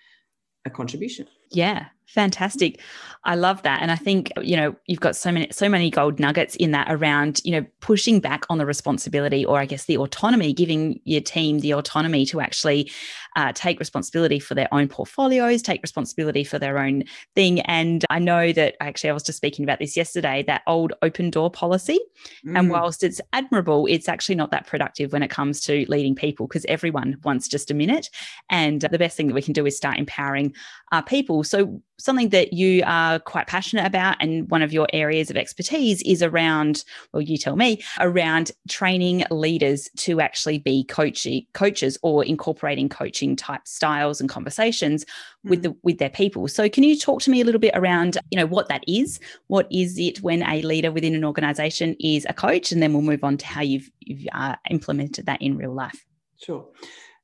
a 0.65 0.69
contribution 0.69 1.27
yeah 1.51 1.85
fantastic. 2.13 2.79
I 3.23 3.35
love 3.35 3.61
that. 3.63 3.81
And 3.81 3.91
i 3.91 3.95
think 3.95 4.31
you 4.41 4.55
know 4.57 4.75
you've 4.87 4.99
got 4.99 5.15
so 5.15 5.31
many 5.31 5.47
so 5.51 5.69
many 5.69 5.89
gold 5.89 6.19
nuggets 6.19 6.55
in 6.55 6.71
that 6.71 6.87
around 6.89 7.41
you 7.43 7.51
know 7.51 7.65
pushing 7.79 8.19
back 8.19 8.45
on 8.49 8.57
the 8.57 8.65
responsibility 8.65 9.45
or 9.45 9.59
i 9.59 9.65
guess 9.65 9.85
the 9.85 9.97
autonomy 9.97 10.53
giving 10.53 10.99
your 11.05 11.21
team 11.21 11.59
the 11.59 11.73
autonomy 11.73 12.25
to 12.25 12.41
actually 12.41 12.91
uh, 13.35 13.51
take 13.53 13.79
responsibility 13.79 14.39
for 14.39 14.55
their 14.55 14.67
own 14.73 14.87
portfolios 14.87 15.61
take 15.61 15.81
responsibility 15.81 16.43
for 16.43 16.59
their 16.59 16.77
own 16.77 17.03
thing. 17.35 17.61
And 17.61 18.05
i 18.09 18.19
know 18.19 18.51
that 18.51 18.75
actually 18.81 19.09
i 19.09 19.13
was 19.13 19.23
just 19.23 19.37
speaking 19.37 19.63
about 19.63 19.79
this 19.79 19.95
yesterday 19.95 20.43
that 20.47 20.63
old 20.67 20.93
open 21.01 21.29
door 21.29 21.49
policy. 21.49 21.99
Mm. 22.45 22.57
and 22.57 22.69
whilst 22.69 23.03
it's 23.03 23.21
admirable 23.33 23.87
it's 23.87 24.07
actually 24.07 24.35
not 24.35 24.51
that 24.51 24.67
productive 24.67 25.13
when 25.13 25.23
it 25.23 25.29
comes 25.29 25.61
to 25.61 25.85
leading 25.87 26.15
people 26.15 26.47
because 26.47 26.65
everyone 26.65 27.17
wants 27.23 27.47
just 27.47 27.71
a 27.71 27.73
minute. 27.73 28.09
And 28.49 28.81
the 28.81 28.99
best 28.99 29.17
thing 29.17 29.27
that 29.27 29.33
we 29.33 29.41
can 29.41 29.53
do 29.53 29.65
is 29.65 29.77
start 29.77 29.97
empowering 29.97 30.53
our 30.91 31.03
people. 31.03 31.43
So 31.43 31.81
something 32.03 32.29
that 32.29 32.53
you 32.53 32.83
are 32.85 33.19
quite 33.19 33.47
passionate 33.47 33.85
about 33.85 34.15
and 34.19 34.49
one 34.49 34.61
of 34.61 34.73
your 34.73 34.87
areas 34.93 35.29
of 35.29 35.37
expertise 35.37 36.01
is 36.03 36.21
around 36.21 36.83
well 37.13 37.21
you 37.21 37.37
tell 37.37 37.55
me 37.55 37.81
around 37.99 38.51
training 38.67 39.23
leaders 39.31 39.89
to 39.97 40.19
actually 40.21 40.57
be 40.57 40.83
coaching 40.85 41.45
coaches 41.53 41.97
or 42.01 42.23
incorporating 42.25 42.89
coaching 42.89 43.35
type 43.35 43.67
styles 43.67 44.19
and 44.19 44.29
conversations 44.29 45.05
mm. 45.45 45.49
with 45.49 45.63
the 45.63 45.75
with 45.83 45.97
their 45.97 46.09
people. 46.09 46.47
So 46.47 46.69
can 46.69 46.83
you 46.83 46.97
talk 46.97 47.21
to 47.21 47.31
me 47.31 47.41
a 47.41 47.45
little 47.45 47.59
bit 47.59 47.75
around 47.75 48.17
you 48.29 48.37
know 48.37 48.45
what 48.45 48.69
that 48.69 48.83
is? 48.87 49.19
What 49.47 49.67
is 49.71 49.97
it 49.97 50.21
when 50.21 50.43
a 50.43 50.61
leader 50.61 50.91
within 50.91 51.15
an 51.15 51.25
organization 51.25 51.95
is 51.99 52.25
a 52.29 52.33
coach? 52.33 52.71
And 52.71 52.81
then 52.81 52.93
we'll 52.93 53.01
move 53.01 53.23
on 53.23 53.37
to 53.37 53.45
how 53.45 53.61
you've, 53.61 53.89
you've 53.99 54.27
uh, 54.33 54.55
implemented 54.69 55.25
that 55.25 55.41
in 55.41 55.57
real 55.57 55.73
life. 55.73 56.05
Sure. 56.37 56.67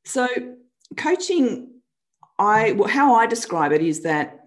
So 0.06 0.28
coaching 0.96 1.70
I 2.40 2.78
how 2.88 3.16
I 3.16 3.26
describe 3.26 3.72
it 3.72 3.82
is 3.82 4.04
that 4.04 4.47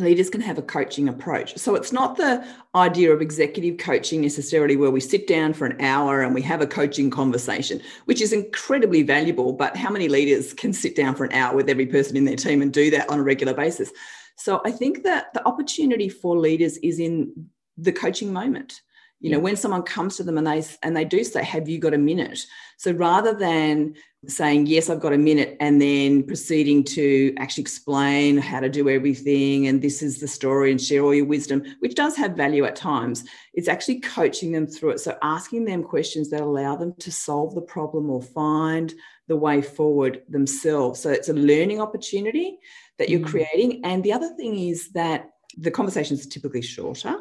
leaders 0.00 0.30
can 0.30 0.40
have 0.40 0.58
a 0.58 0.62
coaching 0.62 1.08
approach. 1.08 1.56
So 1.56 1.74
it's 1.74 1.92
not 1.92 2.16
the 2.16 2.46
idea 2.74 3.12
of 3.12 3.20
executive 3.20 3.78
coaching 3.78 4.22
necessarily 4.22 4.76
where 4.76 4.90
we 4.90 5.00
sit 5.00 5.26
down 5.26 5.52
for 5.52 5.66
an 5.66 5.80
hour 5.80 6.22
and 6.22 6.34
we 6.34 6.42
have 6.42 6.60
a 6.60 6.66
coaching 6.66 7.10
conversation, 7.10 7.80
which 8.06 8.20
is 8.20 8.32
incredibly 8.32 9.02
valuable. 9.02 9.52
But 9.52 9.76
how 9.76 9.90
many 9.90 10.08
leaders 10.08 10.52
can 10.52 10.72
sit 10.72 10.96
down 10.96 11.14
for 11.14 11.24
an 11.24 11.32
hour 11.32 11.54
with 11.54 11.68
every 11.68 11.86
person 11.86 12.16
in 12.16 12.24
their 12.24 12.36
team 12.36 12.62
and 12.62 12.72
do 12.72 12.90
that 12.90 13.08
on 13.10 13.18
a 13.18 13.22
regular 13.22 13.54
basis? 13.54 13.90
So 14.36 14.60
I 14.64 14.70
think 14.70 15.02
that 15.02 15.32
the 15.34 15.46
opportunity 15.46 16.08
for 16.08 16.38
leaders 16.38 16.76
is 16.78 17.00
in 17.00 17.48
the 17.76 17.92
coaching 17.92 18.32
moment 18.32 18.80
you 19.20 19.30
know 19.30 19.38
when 19.38 19.56
someone 19.56 19.82
comes 19.82 20.16
to 20.16 20.22
them 20.22 20.38
and 20.38 20.46
they 20.46 20.64
and 20.82 20.96
they 20.96 21.04
do 21.04 21.24
say 21.24 21.42
have 21.42 21.68
you 21.68 21.78
got 21.78 21.94
a 21.94 21.98
minute? 21.98 22.46
So 22.76 22.92
rather 22.92 23.34
than 23.34 23.94
saying 24.26 24.66
yes 24.66 24.90
i've 24.90 24.98
got 24.98 25.12
a 25.12 25.16
minute 25.16 25.56
and 25.60 25.80
then 25.80 26.24
proceeding 26.24 26.82
to 26.82 27.32
actually 27.38 27.60
explain 27.60 28.36
how 28.36 28.58
to 28.58 28.68
do 28.68 28.88
everything 28.88 29.68
and 29.68 29.80
this 29.80 30.02
is 30.02 30.18
the 30.18 30.26
story 30.26 30.72
and 30.72 30.80
share 30.80 31.04
all 31.04 31.14
your 31.14 31.24
wisdom 31.24 31.62
which 31.78 31.94
does 31.94 32.16
have 32.16 32.32
value 32.32 32.64
at 32.64 32.74
times 32.74 33.24
it's 33.58 33.66
actually 33.66 33.98
coaching 33.98 34.52
them 34.52 34.68
through 34.68 34.90
it. 34.90 35.00
So 35.00 35.18
asking 35.20 35.64
them 35.64 35.82
questions 35.82 36.30
that 36.30 36.42
allow 36.42 36.76
them 36.76 36.94
to 37.00 37.10
solve 37.10 37.56
the 37.56 37.60
problem 37.60 38.08
or 38.08 38.22
find 38.22 38.94
the 39.26 39.34
way 39.34 39.62
forward 39.62 40.22
themselves. 40.28 41.00
So 41.00 41.10
it's 41.10 41.28
a 41.28 41.32
learning 41.32 41.80
opportunity 41.80 42.60
that 42.98 43.08
you're 43.08 43.18
mm. 43.18 43.26
creating. 43.26 43.80
And 43.82 44.04
the 44.04 44.12
other 44.12 44.28
thing 44.36 44.56
is 44.56 44.90
that 44.92 45.30
the 45.56 45.72
conversations 45.72 46.24
are 46.24 46.30
typically 46.30 46.62
shorter 46.62 47.16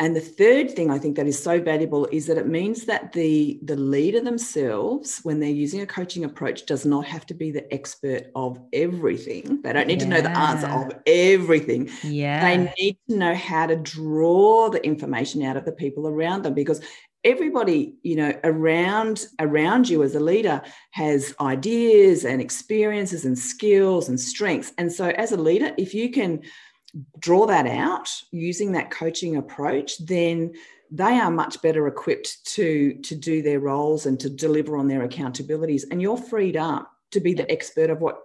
and 0.00 0.16
the 0.16 0.20
third 0.20 0.72
thing 0.72 0.90
I 0.90 0.98
think 0.98 1.14
that 1.16 1.28
is 1.28 1.40
so 1.40 1.60
valuable 1.60 2.06
is 2.06 2.26
that 2.26 2.36
it 2.36 2.48
means 2.48 2.86
that 2.86 3.12
the, 3.12 3.60
the 3.62 3.76
leader 3.76 4.20
themselves, 4.20 5.20
when 5.22 5.38
they're 5.38 5.48
using 5.50 5.82
a 5.82 5.86
coaching 5.86 6.24
approach, 6.24 6.66
does 6.66 6.84
not 6.84 7.06
have 7.06 7.24
to 7.26 7.34
be 7.34 7.52
the 7.52 7.72
expert 7.72 8.24
of 8.34 8.58
everything. 8.72 9.62
They 9.62 9.72
don't 9.72 9.86
need 9.86 10.02
yeah. 10.02 10.04
to 10.04 10.10
know 10.10 10.20
the 10.20 10.36
answer 10.36 10.66
of 10.66 10.92
everything. 11.06 11.90
Yeah. 12.02 12.40
They 12.40 12.74
need 12.80 12.98
to 13.08 13.16
know 13.16 13.34
how 13.36 13.66
to 13.66 13.76
draw 13.76 14.68
the 14.68 14.84
information 14.84 15.44
out 15.44 15.56
of 15.56 15.64
the 15.64 15.72
people 15.72 16.08
around 16.08 16.42
them 16.42 16.54
because 16.54 16.80
everybody 17.22 17.94
you 18.02 18.16
know 18.16 18.38
around 18.44 19.26
around 19.40 19.88
you 19.88 20.02
as 20.02 20.14
a 20.14 20.20
leader 20.20 20.60
has 20.90 21.34
ideas 21.40 22.24
and 22.24 22.40
experiences 22.40 23.24
and 23.24 23.38
skills 23.38 24.10
and 24.10 24.20
strengths 24.20 24.74
and 24.76 24.92
so 24.92 25.06
as 25.06 25.32
a 25.32 25.36
leader 25.36 25.72
if 25.78 25.94
you 25.94 26.10
can 26.10 26.42
draw 27.18 27.46
that 27.46 27.66
out 27.66 28.08
using 28.30 28.72
that 28.72 28.90
coaching 28.90 29.36
approach, 29.36 29.98
then 29.98 30.52
they 30.90 31.18
are 31.18 31.30
much 31.30 31.60
better 31.62 31.86
equipped 31.88 32.44
to, 32.54 32.94
to 33.02 33.14
do 33.14 33.42
their 33.42 33.60
roles 33.60 34.06
and 34.06 34.20
to 34.20 34.30
deliver 34.30 34.76
on 34.76 34.88
their 34.88 35.06
accountabilities. 35.06 35.82
And 35.90 36.00
you're 36.00 36.16
freed 36.16 36.56
up 36.56 36.90
to 37.10 37.20
be 37.20 37.34
the 37.34 37.50
expert 37.50 37.90
of 37.90 38.00
what 38.00 38.18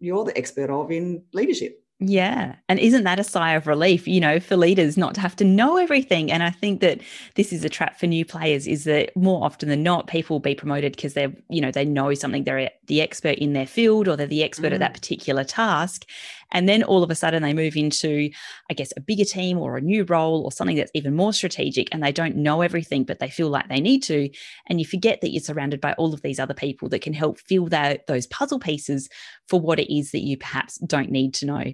you're 0.00 0.24
the 0.24 0.36
expert 0.36 0.70
of 0.70 0.90
in 0.90 1.22
leadership. 1.32 1.80
Yeah. 2.02 2.56
And 2.66 2.78
isn't 2.78 3.04
that 3.04 3.20
a 3.20 3.24
sigh 3.24 3.52
of 3.52 3.66
relief, 3.66 4.08
you 4.08 4.20
know, 4.20 4.40
for 4.40 4.56
leaders 4.56 4.96
not 4.96 5.14
to 5.16 5.20
have 5.20 5.36
to 5.36 5.44
know 5.44 5.76
everything? 5.76 6.32
And 6.32 6.42
I 6.42 6.48
think 6.48 6.80
that 6.80 7.02
this 7.34 7.52
is 7.52 7.62
a 7.62 7.68
trap 7.68 8.00
for 8.00 8.06
new 8.06 8.24
players 8.24 8.66
is 8.66 8.84
that 8.84 9.14
more 9.14 9.44
often 9.44 9.68
than 9.68 9.82
not, 9.82 10.06
people 10.06 10.34
will 10.34 10.40
be 10.40 10.54
promoted 10.54 10.96
because 10.96 11.12
they're, 11.12 11.32
you 11.50 11.60
know, 11.60 11.70
they 11.70 11.84
know 11.84 12.14
something, 12.14 12.44
they're 12.44 12.70
the 12.86 13.02
expert 13.02 13.36
in 13.36 13.52
their 13.52 13.66
field 13.66 14.08
or 14.08 14.16
they're 14.16 14.26
the 14.26 14.42
expert 14.42 14.70
mm. 14.70 14.76
at 14.76 14.80
that 14.80 14.94
particular 14.94 15.44
task. 15.44 16.06
And 16.52 16.68
then 16.68 16.82
all 16.82 17.02
of 17.02 17.10
a 17.10 17.14
sudden 17.14 17.42
they 17.42 17.54
move 17.54 17.76
into, 17.76 18.30
I 18.70 18.74
guess, 18.74 18.92
a 18.96 19.00
bigger 19.00 19.24
team 19.24 19.58
or 19.58 19.76
a 19.76 19.80
new 19.80 20.04
role 20.04 20.42
or 20.42 20.52
something 20.52 20.76
that's 20.76 20.90
even 20.94 21.14
more 21.14 21.32
strategic 21.32 21.88
and 21.92 22.02
they 22.02 22.12
don't 22.12 22.36
know 22.36 22.62
everything, 22.62 23.04
but 23.04 23.18
they 23.18 23.30
feel 23.30 23.48
like 23.48 23.68
they 23.68 23.80
need 23.80 24.02
to. 24.04 24.28
And 24.68 24.80
you 24.80 24.86
forget 24.86 25.20
that 25.20 25.32
you're 25.32 25.42
surrounded 25.42 25.80
by 25.80 25.92
all 25.94 26.14
of 26.14 26.22
these 26.22 26.40
other 26.40 26.54
people 26.54 26.88
that 26.90 27.02
can 27.02 27.12
help 27.12 27.38
fill 27.38 27.66
that, 27.66 28.06
those 28.06 28.26
puzzle 28.26 28.58
pieces 28.58 29.08
for 29.48 29.60
what 29.60 29.80
it 29.80 29.94
is 29.94 30.12
that 30.12 30.24
you 30.24 30.36
perhaps 30.36 30.78
don't 30.78 31.10
need 31.10 31.34
to 31.34 31.46
know. 31.46 31.64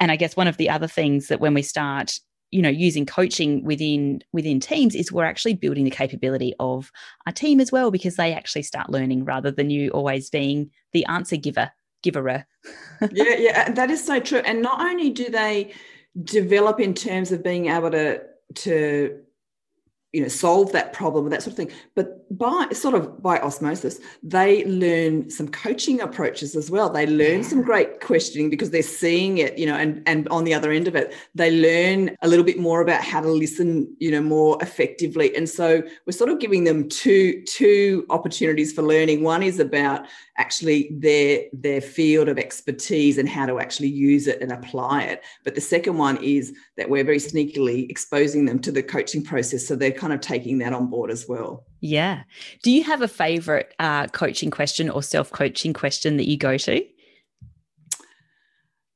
And 0.00 0.12
I 0.12 0.16
guess 0.16 0.36
one 0.36 0.48
of 0.48 0.56
the 0.56 0.70
other 0.70 0.88
things 0.88 1.28
that 1.28 1.40
when 1.40 1.54
we 1.54 1.62
start 1.62 2.18
you 2.50 2.62
know 2.62 2.68
using 2.68 3.04
coaching 3.04 3.62
within 3.64 4.20
within 4.32 4.60
teams 4.60 4.94
is 4.94 5.12
we're 5.12 5.24
actually 5.24 5.54
building 5.54 5.84
the 5.84 5.90
capability 5.90 6.54
of 6.58 6.90
our 7.26 7.32
team 7.32 7.60
as 7.60 7.70
well 7.70 7.90
because 7.90 8.16
they 8.16 8.32
actually 8.32 8.62
start 8.62 8.90
learning 8.90 9.24
rather 9.24 9.50
than 9.50 9.70
you 9.70 9.90
always 9.90 10.30
being 10.30 10.70
the 10.92 11.04
answer 11.06 11.36
giver 11.36 11.70
giverer. 12.02 12.44
yeah, 13.12 13.36
yeah, 13.36 13.64
uh, 13.68 13.72
that 13.72 13.90
is 13.90 14.04
so 14.04 14.20
true. 14.20 14.38
And 14.38 14.62
not 14.62 14.80
only 14.80 15.10
do 15.10 15.28
they 15.28 15.72
develop 16.24 16.80
in 16.80 16.94
terms 16.94 17.32
of 17.32 17.42
being 17.42 17.66
able 17.66 17.90
to 17.90 18.20
to 18.54 19.20
you 20.12 20.22
know 20.22 20.28
solve 20.28 20.72
that 20.72 20.92
problem 20.92 21.26
and 21.26 21.32
that 21.32 21.42
sort 21.42 21.52
of 21.52 21.56
thing. 21.56 21.70
But 21.94 22.14
by 22.36 22.68
sort 22.72 22.94
of 22.94 23.22
by 23.22 23.38
osmosis 23.38 24.00
they 24.22 24.64
learn 24.64 25.30
some 25.30 25.48
coaching 25.48 26.00
approaches 26.00 26.56
as 26.56 26.70
well. 26.70 26.88
They 26.90 27.06
learn 27.06 27.44
some 27.44 27.62
great 27.62 28.00
questioning 28.00 28.48
because 28.48 28.70
they're 28.70 28.82
seeing 28.82 29.38
it 29.38 29.58
you 29.58 29.66
know 29.66 29.74
and 29.74 30.02
and 30.06 30.26
on 30.28 30.44
the 30.44 30.54
other 30.54 30.70
end 30.70 30.88
of 30.88 30.96
it 30.96 31.14
they 31.34 31.50
learn 31.50 32.16
a 32.22 32.28
little 32.28 32.44
bit 32.44 32.58
more 32.58 32.80
about 32.80 33.02
how 33.02 33.20
to 33.20 33.28
listen 33.28 33.94
you 33.98 34.10
know 34.10 34.22
more 34.22 34.58
effectively. 34.62 35.34
And 35.36 35.48
so 35.48 35.82
we're 36.06 36.12
sort 36.12 36.30
of 36.30 36.38
giving 36.38 36.64
them 36.64 36.88
two 36.88 37.42
two 37.44 38.06
opportunities 38.08 38.72
for 38.72 38.82
learning. 38.82 39.22
One 39.22 39.42
is 39.42 39.60
about 39.60 40.06
actually 40.38 40.88
their 40.92 41.42
their 41.52 41.82
field 41.82 42.28
of 42.28 42.38
expertise 42.38 43.18
and 43.18 43.28
how 43.28 43.44
to 43.44 43.60
actually 43.60 43.88
use 43.88 44.26
it 44.26 44.40
and 44.40 44.52
apply 44.52 45.02
it. 45.02 45.22
But 45.44 45.54
the 45.54 45.60
second 45.60 45.98
one 45.98 46.16
is 46.22 46.54
that 46.78 46.88
we're 46.88 47.04
very 47.04 47.18
sneakily 47.18 47.90
exposing 47.90 48.46
them 48.46 48.58
to 48.60 48.72
the 48.72 48.82
coaching 48.82 49.22
process 49.22 49.66
so 49.66 49.76
they're 49.76 49.97
kind 49.98 50.12
of 50.12 50.20
taking 50.20 50.58
that 50.58 50.72
on 50.72 50.88
board 50.88 51.10
as 51.10 51.26
well. 51.28 51.66
Yeah. 51.80 52.22
Do 52.62 52.70
you 52.70 52.84
have 52.84 53.02
a 53.02 53.08
favorite 53.08 53.74
uh, 53.78 54.06
coaching 54.06 54.50
question 54.50 54.88
or 54.88 55.02
self-coaching 55.02 55.74
question 55.74 56.16
that 56.16 56.28
you 56.28 56.36
go 56.36 56.56
to? 56.56 56.84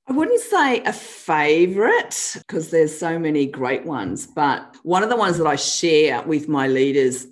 I 0.08 0.12
wouldn't 0.12 0.40
say 0.40 0.82
a 0.82 0.92
favorite 0.92 2.36
because 2.38 2.70
there's 2.70 2.96
so 2.96 3.18
many 3.18 3.46
great 3.46 3.84
ones, 3.84 4.26
but 4.26 4.76
one 4.82 5.02
of 5.02 5.10
the 5.10 5.16
ones 5.16 5.38
that 5.38 5.46
I 5.46 5.56
share 5.56 6.22
with 6.22 6.48
my 6.48 6.66
leaders 6.66 7.26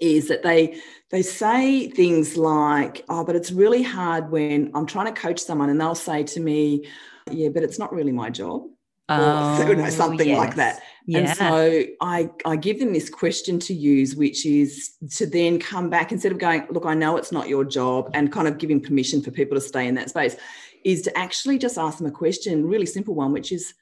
is 0.00 0.28
that 0.28 0.42
they 0.42 0.80
they 1.10 1.22
say 1.22 1.88
things 1.90 2.36
like, 2.36 3.04
oh, 3.08 3.24
but 3.24 3.34
it's 3.34 3.50
really 3.50 3.82
hard 3.82 4.30
when 4.30 4.70
I'm 4.74 4.86
trying 4.86 5.12
to 5.12 5.20
coach 5.20 5.40
someone 5.40 5.68
and 5.68 5.80
they'll 5.80 5.94
say 5.94 6.22
to 6.22 6.40
me, 6.40 6.86
yeah, 7.30 7.48
but 7.48 7.62
it's 7.62 7.78
not 7.78 7.92
really 7.92 8.12
my 8.12 8.30
job. 8.30 8.62
Oh, 9.10 9.62
or 9.62 9.68
you 9.68 9.74
know, 9.74 9.90
something 9.90 10.28
yes. 10.28 10.38
like 10.38 10.54
that. 10.54 10.82
Yeah. 11.04 11.18
And 11.18 11.36
so 11.36 11.84
I, 12.00 12.30
I 12.44 12.54
give 12.54 12.78
them 12.78 12.92
this 12.92 13.10
question 13.10 13.58
to 13.60 13.74
use, 13.74 14.14
which 14.14 14.46
is 14.46 14.92
to 15.16 15.26
then 15.26 15.58
come 15.58 15.90
back 15.90 16.12
instead 16.12 16.30
of 16.30 16.38
going, 16.38 16.66
look, 16.70 16.86
I 16.86 16.94
know 16.94 17.16
it's 17.16 17.32
not 17.32 17.48
your 17.48 17.64
job, 17.64 18.10
and 18.14 18.30
kind 18.30 18.46
of 18.46 18.58
giving 18.58 18.80
permission 18.80 19.20
for 19.20 19.32
people 19.32 19.56
to 19.56 19.60
stay 19.60 19.88
in 19.88 19.96
that 19.96 20.10
space, 20.10 20.36
is 20.84 21.02
to 21.02 21.18
actually 21.18 21.58
just 21.58 21.76
ask 21.76 21.98
them 21.98 22.06
a 22.06 22.12
question, 22.12 22.64
really 22.64 22.86
simple 22.86 23.14
one, 23.14 23.32
which 23.32 23.50
is, 23.50 23.74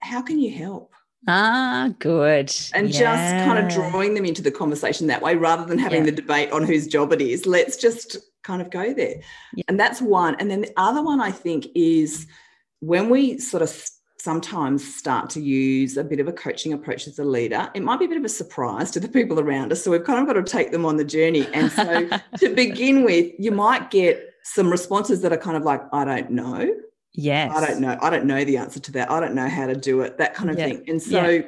how 0.00 0.20
can 0.20 0.38
you 0.38 0.52
help? 0.52 0.92
Ah, 1.26 1.90
good. 1.98 2.54
And 2.74 2.90
yeah. 2.90 2.98
just 3.00 3.46
kind 3.46 3.58
of 3.58 3.72
drawing 3.72 4.14
them 4.14 4.26
into 4.26 4.42
the 4.42 4.50
conversation 4.50 5.06
that 5.06 5.22
way 5.22 5.34
rather 5.34 5.64
than 5.64 5.78
having 5.78 6.04
yeah. 6.04 6.10
the 6.10 6.16
debate 6.16 6.52
on 6.52 6.64
whose 6.64 6.86
job 6.86 7.12
it 7.12 7.22
is. 7.22 7.46
Let's 7.46 7.76
just 7.76 8.18
kind 8.44 8.62
of 8.62 8.70
go 8.70 8.92
there. 8.92 9.16
Yeah. 9.54 9.64
And 9.68 9.80
that's 9.80 10.00
one. 10.00 10.36
And 10.38 10.50
then 10.50 10.60
the 10.60 10.72
other 10.76 11.02
one 11.02 11.20
I 11.20 11.30
think 11.30 11.66
is 11.74 12.26
when 12.80 13.10
we 13.10 13.38
sort 13.38 13.62
of 13.62 13.88
sometimes 14.20 14.94
start 14.96 15.30
to 15.30 15.40
use 15.40 15.96
a 15.96 16.04
bit 16.04 16.20
of 16.20 16.26
a 16.28 16.32
coaching 16.32 16.72
approach 16.72 17.06
as 17.06 17.18
a 17.18 17.24
leader, 17.24 17.70
it 17.74 17.82
might 17.82 17.98
be 17.98 18.04
a 18.04 18.08
bit 18.08 18.18
of 18.18 18.24
a 18.24 18.28
surprise 18.28 18.90
to 18.90 19.00
the 19.00 19.08
people 19.08 19.38
around 19.38 19.72
us. 19.72 19.82
So 19.82 19.90
we've 19.90 20.04
kind 20.04 20.20
of 20.20 20.26
got 20.26 20.44
to 20.44 20.50
take 20.50 20.72
them 20.72 20.84
on 20.84 20.96
the 20.96 21.04
journey. 21.04 21.46
And 21.54 21.70
so 21.70 22.08
to 22.38 22.54
begin 22.54 23.04
with, 23.04 23.32
you 23.38 23.52
might 23.52 23.90
get 23.90 24.34
some 24.42 24.70
responses 24.70 25.22
that 25.22 25.32
are 25.32 25.38
kind 25.38 25.56
of 25.56 25.62
like, 25.62 25.82
I 25.92 26.04
don't 26.04 26.30
know. 26.30 26.74
Yes. 27.12 27.52
I 27.54 27.64
don't 27.64 27.80
know. 27.80 27.96
I 28.00 28.10
don't 28.10 28.24
know 28.24 28.44
the 28.44 28.56
answer 28.56 28.80
to 28.80 28.92
that. 28.92 29.10
I 29.10 29.20
don't 29.20 29.34
know 29.34 29.48
how 29.48 29.66
to 29.66 29.74
do 29.74 30.00
it, 30.00 30.18
that 30.18 30.34
kind 30.34 30.50
of 30.50 30.58
yeah. 30.58 30.66
thing. 30.66 30.84
And 30.88 31.02
so 31.02 31.28
yeah. 31.28 31.42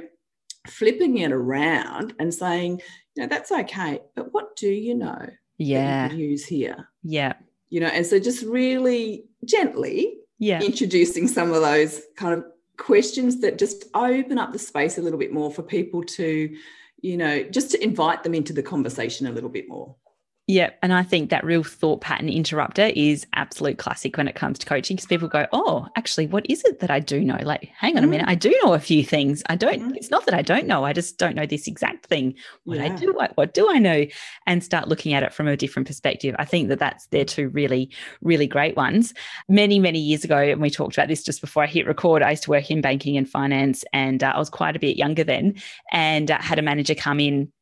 flipping 0.68 1.18
it 1.18 1.32
around 1.32 2.14
and 2.18 2.32
saying, 2.32 2.82
you 3.14 3.22
know, 3.22 3.28
that's 3.28 3.50
okay, 3.50 4.00
but 4.14 4.32
what 4.32 4.54
do 4.56 4.68
you 4.68 4.94
know? 4.94 5.28
Yeah. 5.58 6.10
You 6.12 6.28
use 6.28 6.46
here. 6.46 6.88
Yeah. 7.02 7.34
You 7.68 7.80
know, 7.80 7.88
and 7.88 8.06
so 8.06 8.18
just 8.18 8.44
really 8.44 9.24
gently 9.44 10.18
yeah. 10.38 10.60
introducing 10.60 11.28
some 11.28 11.52
of 11.52 11.62
those 11.62 12.00
kind 12.16 12.34
of 12.34 12.44
questions 12.80 13.40
that 13.40 13.58
just 13.58 13.84
open 13.94 14.38
up 14.38 14.52
the 14.52 14.58
space 14.58 14.98
a 14.98 15.02
little 15.02 15.18
bit 15.18 15.32
more 15.32 15.52
for 15.52 15.62
people 15.62 16.02
to, 16.02 16.56
you 17.02 17.16
know, 17.16 17.42
just 17.44 17.70
to 17.70 17.84
invite 17.84 18.24
them 18.24 18.34
into 18.34 18.52
the 18.52 18.62
conversation 18.62 19.26
a 19.26 19.32
little 19.32 19.50
bit 19.50 19.68
more. 19.68 19.94
Yeah. 20.50 20.70
And 20.82 20.92
I 20.92 21.04
think 21.04 21.30
that 21.30 21.44
real 21.44 21.62
thought 21.62 22.00
pattern 22.00 22.28
interrupter 22.28 22.90
is 22.96 23.24
absolute 23.34 23.78
classic 23.78 24.16
when 24.16 24.26
it 24.26 24.34
comes 24.34 24.58
to 24.58 24.66
coaching 24.66 24.96
because 24.96 25.06
people 25.06 25.28
go, 25.28 25.46
oh, 25.52 25.86
actually, 25.96 26.26
what 26.26 26.44
is 26.50 26.64
it 26.64 26.80
that 26.80 26.90
I 26.90 26.98
do 26.98 27.20
know? 27.20 27.38
Like, 27.40 27.70
hang 27.78 27.96
on 27.96 28.02
mm. 28.02 28.06
a 28.06 28.08
minute, 28.08 28.26
I 28.28 28.34
do 28.34 28.52
know 28.64 28.74
a 28.74 28.80
few 28.80 29.04
things. 29.04 29.44
I 29.48 29.54
don't, 29.54 29.80
mm. 29.80 29.96
it's 29.96 30.10
not 30.10 30.26
that 30.26 30.34
I 30.34 30.42
don't 30.42 30.66
know, 30.66 30.84
I 30.84 30.92
just 30.92 31.18
don't 31.18 31.36
know 31.36 31.46
this 31.46 31.68
exact 31.68 32.06
thing. 32.06 32.34
What 32.64 32.78
yeah. 32.78 32.86
I 32.86 32.88
do, 32.88 33.12
what, 33.12 33.36
what 33.36 33.54
do 33.54 33.70
I 33.70 33.78
know? 33.78 34.06
And 34.48 34.64
start 34.64 34.88
looking 34.88 35.12
at 35.12 35.22
it 35.22 35.32
from 35.32 35.46
a 35.46 35.56
different 35.56 35.86
perspective. 35.86 36.34
I 36.36 36.46
think 36.46 36.68
that 36.70 36.80
that's, 36.80 37.06
they're 37.12 37.24
two 37.24 37.48
really, 37.50 37.88
really 38.20 38.48
great 38.48 38.74
ones. 38.74 39.14
Many, 39.48 39.78
many 39.78 40.00
years 40.00 40.24
ago, 40.24 40.38
and 40.38 40.60
we 40.60 40.68
talked 40.68 40.98
about 40.98 41.06
this 41.06 41.22
just 41.22 41.40
before 41.40 41.62
I 41.62 41.68
hit 41.68 41.86
record, 41.86 42.24
I 42.24 42.30
used 42.30 42.42
to 42.42 42.50
work 42.50 42.72
in 42.72 42.80
banking 42.80 43.16
and 43.16 43.30
finance 43.30 43.84
and 43.92 44.24
uh, 44.24 44.32
I 44.34 44.38
was 44.40 44.50
quite 44.50 44.74
a 44.74 44.80
bit 44.80 44.96
younger 44.96 45.22
then 45.22 45.54
and 45.92 46.28
uh, 46.28 46.40
had 46.40 46.58
a 46.58 46.62
manager 46.62 46.96
come 46.96 47.20
in 47.20 47.52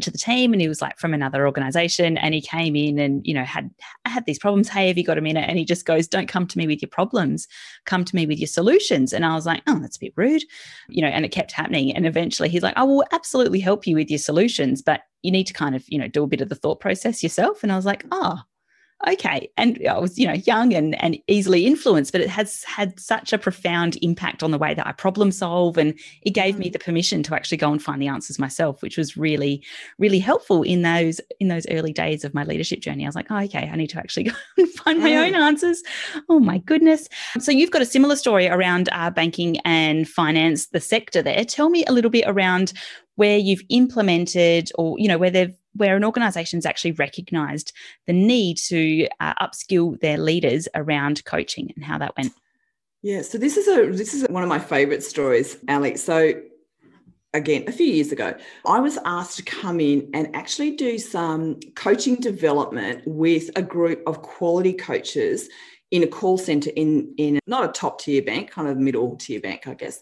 to 0.00 0.10
the 0.10 0.18
team 0.18 0.52
and 0.52 0.60
he 0.60 0.68
was 0.68 0.82
like 0.82 0.98
from 0.98 1.14
another 1.14 1.46
organization 1.46 2.18
and 2.18 2.34
he 2.34 2.40
came 2.40 2.74
in 2.74 2.98
and 2.98 3.24
you 3.26 3.34
know 3.34 3.44
had 3.44 3.70
had 4.04 4.24
these 4.26 4.38
problems. 4.38 4.68
Hey 4.68 4.88
have 4.88 4.98
you 4.98 5.04
got 5.04 5.18
a 5.18 5.22
minute? 5.22 5.48
And 5.48 5.58
he 5.58 5.64
just 5.64 5.86
goes 5.86 6.08
don't 6.08 6.28
come 6.28 6.46
to 6.46 6.58
me 6.58 6.66
with 6.66 6.82
your 6.82 6.88
problems. 6.88 7.46
Come 7.84 8.04
to 8.04 8.16
me 8.16 8.26
with 8.26 8.38
your 8.38 8.48
solutions. 8.48 9.12
And 9.12 9.24
i 9.24 9.34
was 9.34 9.46
like 9.46 9.62
oh 9.66 9.78
that's 9.78 9.96
a 9.96 10.00
bit 10.00 10.12
rude 10.16 10.42
you 10.88 11.02
know 11.02 11.08
and 11.08 11.24
it 11.24 11.30
kept 11.30 11.52
happening. 11.52 11.94
And 11.94 12.06
eventually 12.06 12.48
he's 12.48 12.62
like 12.62 12.76
i 12.76 12.82
will 12.82 13.04
absolutely 13.12 13.60
help 13.60 13.86
you 13.86 13.96
with 13.96 14.10
your 14.10 14.18
solutions 14.18 14.82
but 14.82 15.02
you 15.22 15.30
need 15.30 15.46
to 15.46 15.54
kind 15.54 15.74
of 15.74 15.84
you 15.88 15.98
know 15.98 16.08
do 16.08 16.24
a 16.24 16.28
bit 16.28 16.40
of 16.40 16.48
the 16.48 16.54
thought 16.54 16.80
process 16.80 17.22
yourself. 17.22 17.62
And 17.62 17.72
i 17.72 17.76
was 17.76 17.86
like 17.86 18.04
oh 18.10 18.40
Okay. 19.06 19.50
And 19.58 19.78
I 19.88 19.98
was, 19.98 20.18
you 20.18 20.26
know, 20.26 20.32
young 20.32 20.72
and, 20.72 21.00
and 21.02 21.18
easily 21.26 21.66
influenced, 21.66 22.12
but 22.12 22.20
it 22.20 22.30
has 22.30 22.64
had 22.64 22.98
such 22.98 23.32
a 23.32 23.38
profound 23.38 23.98
impact 24.00 24.42
on 24.42 24.50
the 24.50 24.56
way 24.56 24.72
that 24.72 24.86
I 24.86 24.92
problem 24.92 25.30
solve. 25.30 25.76
And 25.76 25.98
it 26.22 26.30
gave 26.30 26.54
mm. 26.54 26.60
me 26.60 26.68
the 26.70 26.78
permission 26.78 27.22
to 27.24 27.34
actually 27.34 27.58
go 27.58 27.70
and 27.70 27.82
find 27.82 28.00
the 28.00 28.06
answers 28.06 28.38
myself, 28.38 28.82
which 28.82 28.96
was 28.96 29.16
really, 29.16 29.62
really 29.98 30.18
helpful 30.18 30.62
in 30.62 30.82
those 30.82 31.20
in 31.38 31.48
those 31.48 31.66
early 31.70 31.92
days 31.92 32.24
of 32.24 32.32
my 32.32 32.44
leadership 32.44 32.80
journey. 32.80 33.04
I 33.04 33.08
was 33.08 33.16
like, 33.16 33.30
oh, 33.30 33.40
okay, 33.40 33.68
I 33.70 33.76
need 33.76 33.90
to 33.90 33.98
actually 33.98 34.22
go 34.24 34.34
and 34.56 34.70
find 34.70 35.00
my 35.00 35.10
mm. 35.10 35.26
own 35.26 35.34
answers. 35.34 35.82
Oh 36.30 36.40
my 36.40 36.58
goodness. 36.58 37.08
So 37.40 37.52
you've 37.52 37.72
got 37.72 37.82
a 37.82 37.86
similar 37.86 38.16
story 38.16 38.48
around 38.48 38.88
uh, 38.92 39.10
banking 39.10 39.58
and 39.64 40.08
finance, 40.08 40.68
the 40.68 40.80
sector 40.80 41.20
there. 41.20 41.44
Tell 41.44 41.68
me 41.68 41.84
a 41.86 41.92
little 41.92 42.10
bit 42.10 42.24
around 42.26 42.72
where 43.16 43.38
you've 43.38 43.62
implemented 43.68 44.70
or, 44.76 44.98
you 44.98 45.08
know, 45.08 45.18
where 45.18 45.30
they've 45.30 45.54
where 45.74 45.96
an 45.96 46.04
organization's 46.04 46.66
actually 46.66 46.92
recognized 46.92 47.72
the 48.06 48.12
need 48.12 48.56
to 48.56 49.08
uh, 49.20 49.34
upskill 49.34 49.98
their 50.00 50.18
leaders 50.18 50.68
around 50.74 51.24
coaching 51.24 51.72
and 51.74 51.84
how 51.84 51.98
that 51.98 52.16
went. 52.16 52.32
Yeah 53.02 53.22
so 53.22 53.38
this 53.38 53.56
is 53.56 53.68
a 53.68 53.90
this 53.90 54.14
is 54.14 54.26
one 54.28 54.42
of 54.42 54.48
my 54.48 54.58
favorite 54.58 55.02
stories 55.02 55.58
ali. 55.68 55.96
So 55.96 56.34
again 57.34 57.64
a 57.66 57.72
few 57.72 57.86
years 57.86 58.12
ago 58.12 58.32
i 58.64 58.78
was 58.78 58.96
asked 59.04 59.36
to 59.36 59.42
come 59.42 59.80
in 59.80 60.08
and 60.14 60.34
actually 60.34 60.70
do 60.70 60.98
some 60.98 61.58
coaching 61.74 62.14
development 62.14 63.02
with 63.04 63.50
a 63.56 63.62
group 63.62 64.00
of 64.06 64.22
quality 64.22 64.72
coaches 64.72 65.48
in 65.90 66.02
a 66.02 66.06
call 66.06 66.38
center 66.38 66.70
in 66.76 67.12
in 67.18 67.38
not 67.46 67.64
a 67.64 67.72
top 67.72 68.00
tier 68.00 68.22
bank 68.22 68.50
kind 68.50 68.68
of 68.68 68.78
middle 68.78 69.16
tier 69.16 69.40
bank 69.40 69.66
i 69.66 69.74
guess 69.74 70.00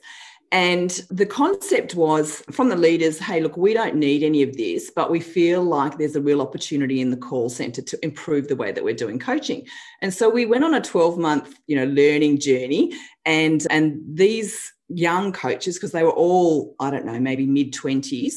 and 0.52 0.90
the 1.08 1.24
concept 1.24 1.94
was 1.94 2.42
from 2.50 2.68
the 2.68 2.76
leaders 2.76 3.18
hey, 3.18 3.40
look, 3.40 3.56
we 3.56 3.72
don't 3.72 3.96
need 3.96 4.22
any 4.22 4.42
of 4.42 4.54
this, 4.58 4.92
but 4.94 5.10
we 5.10 5.18
feel 5.18 5.62
like 5.62 5.96
there's 5.96 6.14
a 6.14 6.20
real 6.20 6.42
opportunity 6.42 7.00
in 7.00 7.10
the 7.10 7.16
call 7.16 7.48
center 7.48 7.80
to 7.80 8.04
improve 8.04 8.48
the 8.48 8.56
way 8.56 8.70
that 8.70 8.84
we're 8.84 8.92
doing 8.92 9.18
coaching. 9.18 9.66
And 10.02 10.12
so 10.12 10.28
we 10.28 10.44
went 10.44 10.62
on 10.62 10.74
a 10.74 10.80
12 10.80 11.16
month, 11.16 11.58
you 11.66 11.76
know, 11.76 11.86
learning 11.86 12.38
journey. 12.38 12.92
And, 13.24 13.66
and 13.70 13.98
these 14.06 14.70
young 14.88 15.32
coaches, 15.32 15.76
because 15.76 15.92
they 15.92 16.02
were 16.02 16.10
all, 16.10 16.76
I 16.78 16.90
don't 16.90 17.06
know, 17.06 17.18
maybe 17.18 17.46
mid 17.46 17.72
20s, 17.72 18.34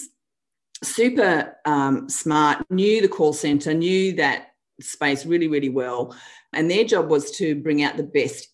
super 0.84 1.58
um, 1.66 2.08
smart, 2.08 2.66
knew 2.72 3.02
the 3.02 3.10
call 3.10 3.34
center, 3.34 3.74
knew 3.74 4.14
that 4.14 4.54
space 4.80 5.26
really, 5.26 5.50
really 5.50 5.70
well. 5.70 6.16
And 6.54 6.72
their 6.72 6.86
job 6.86 7.10
was 7.10 7.32
to 7.32 7.56
bring 7.56 7.84
out 7.84 7.98
the 7.98 8.04
best 8.04 8.48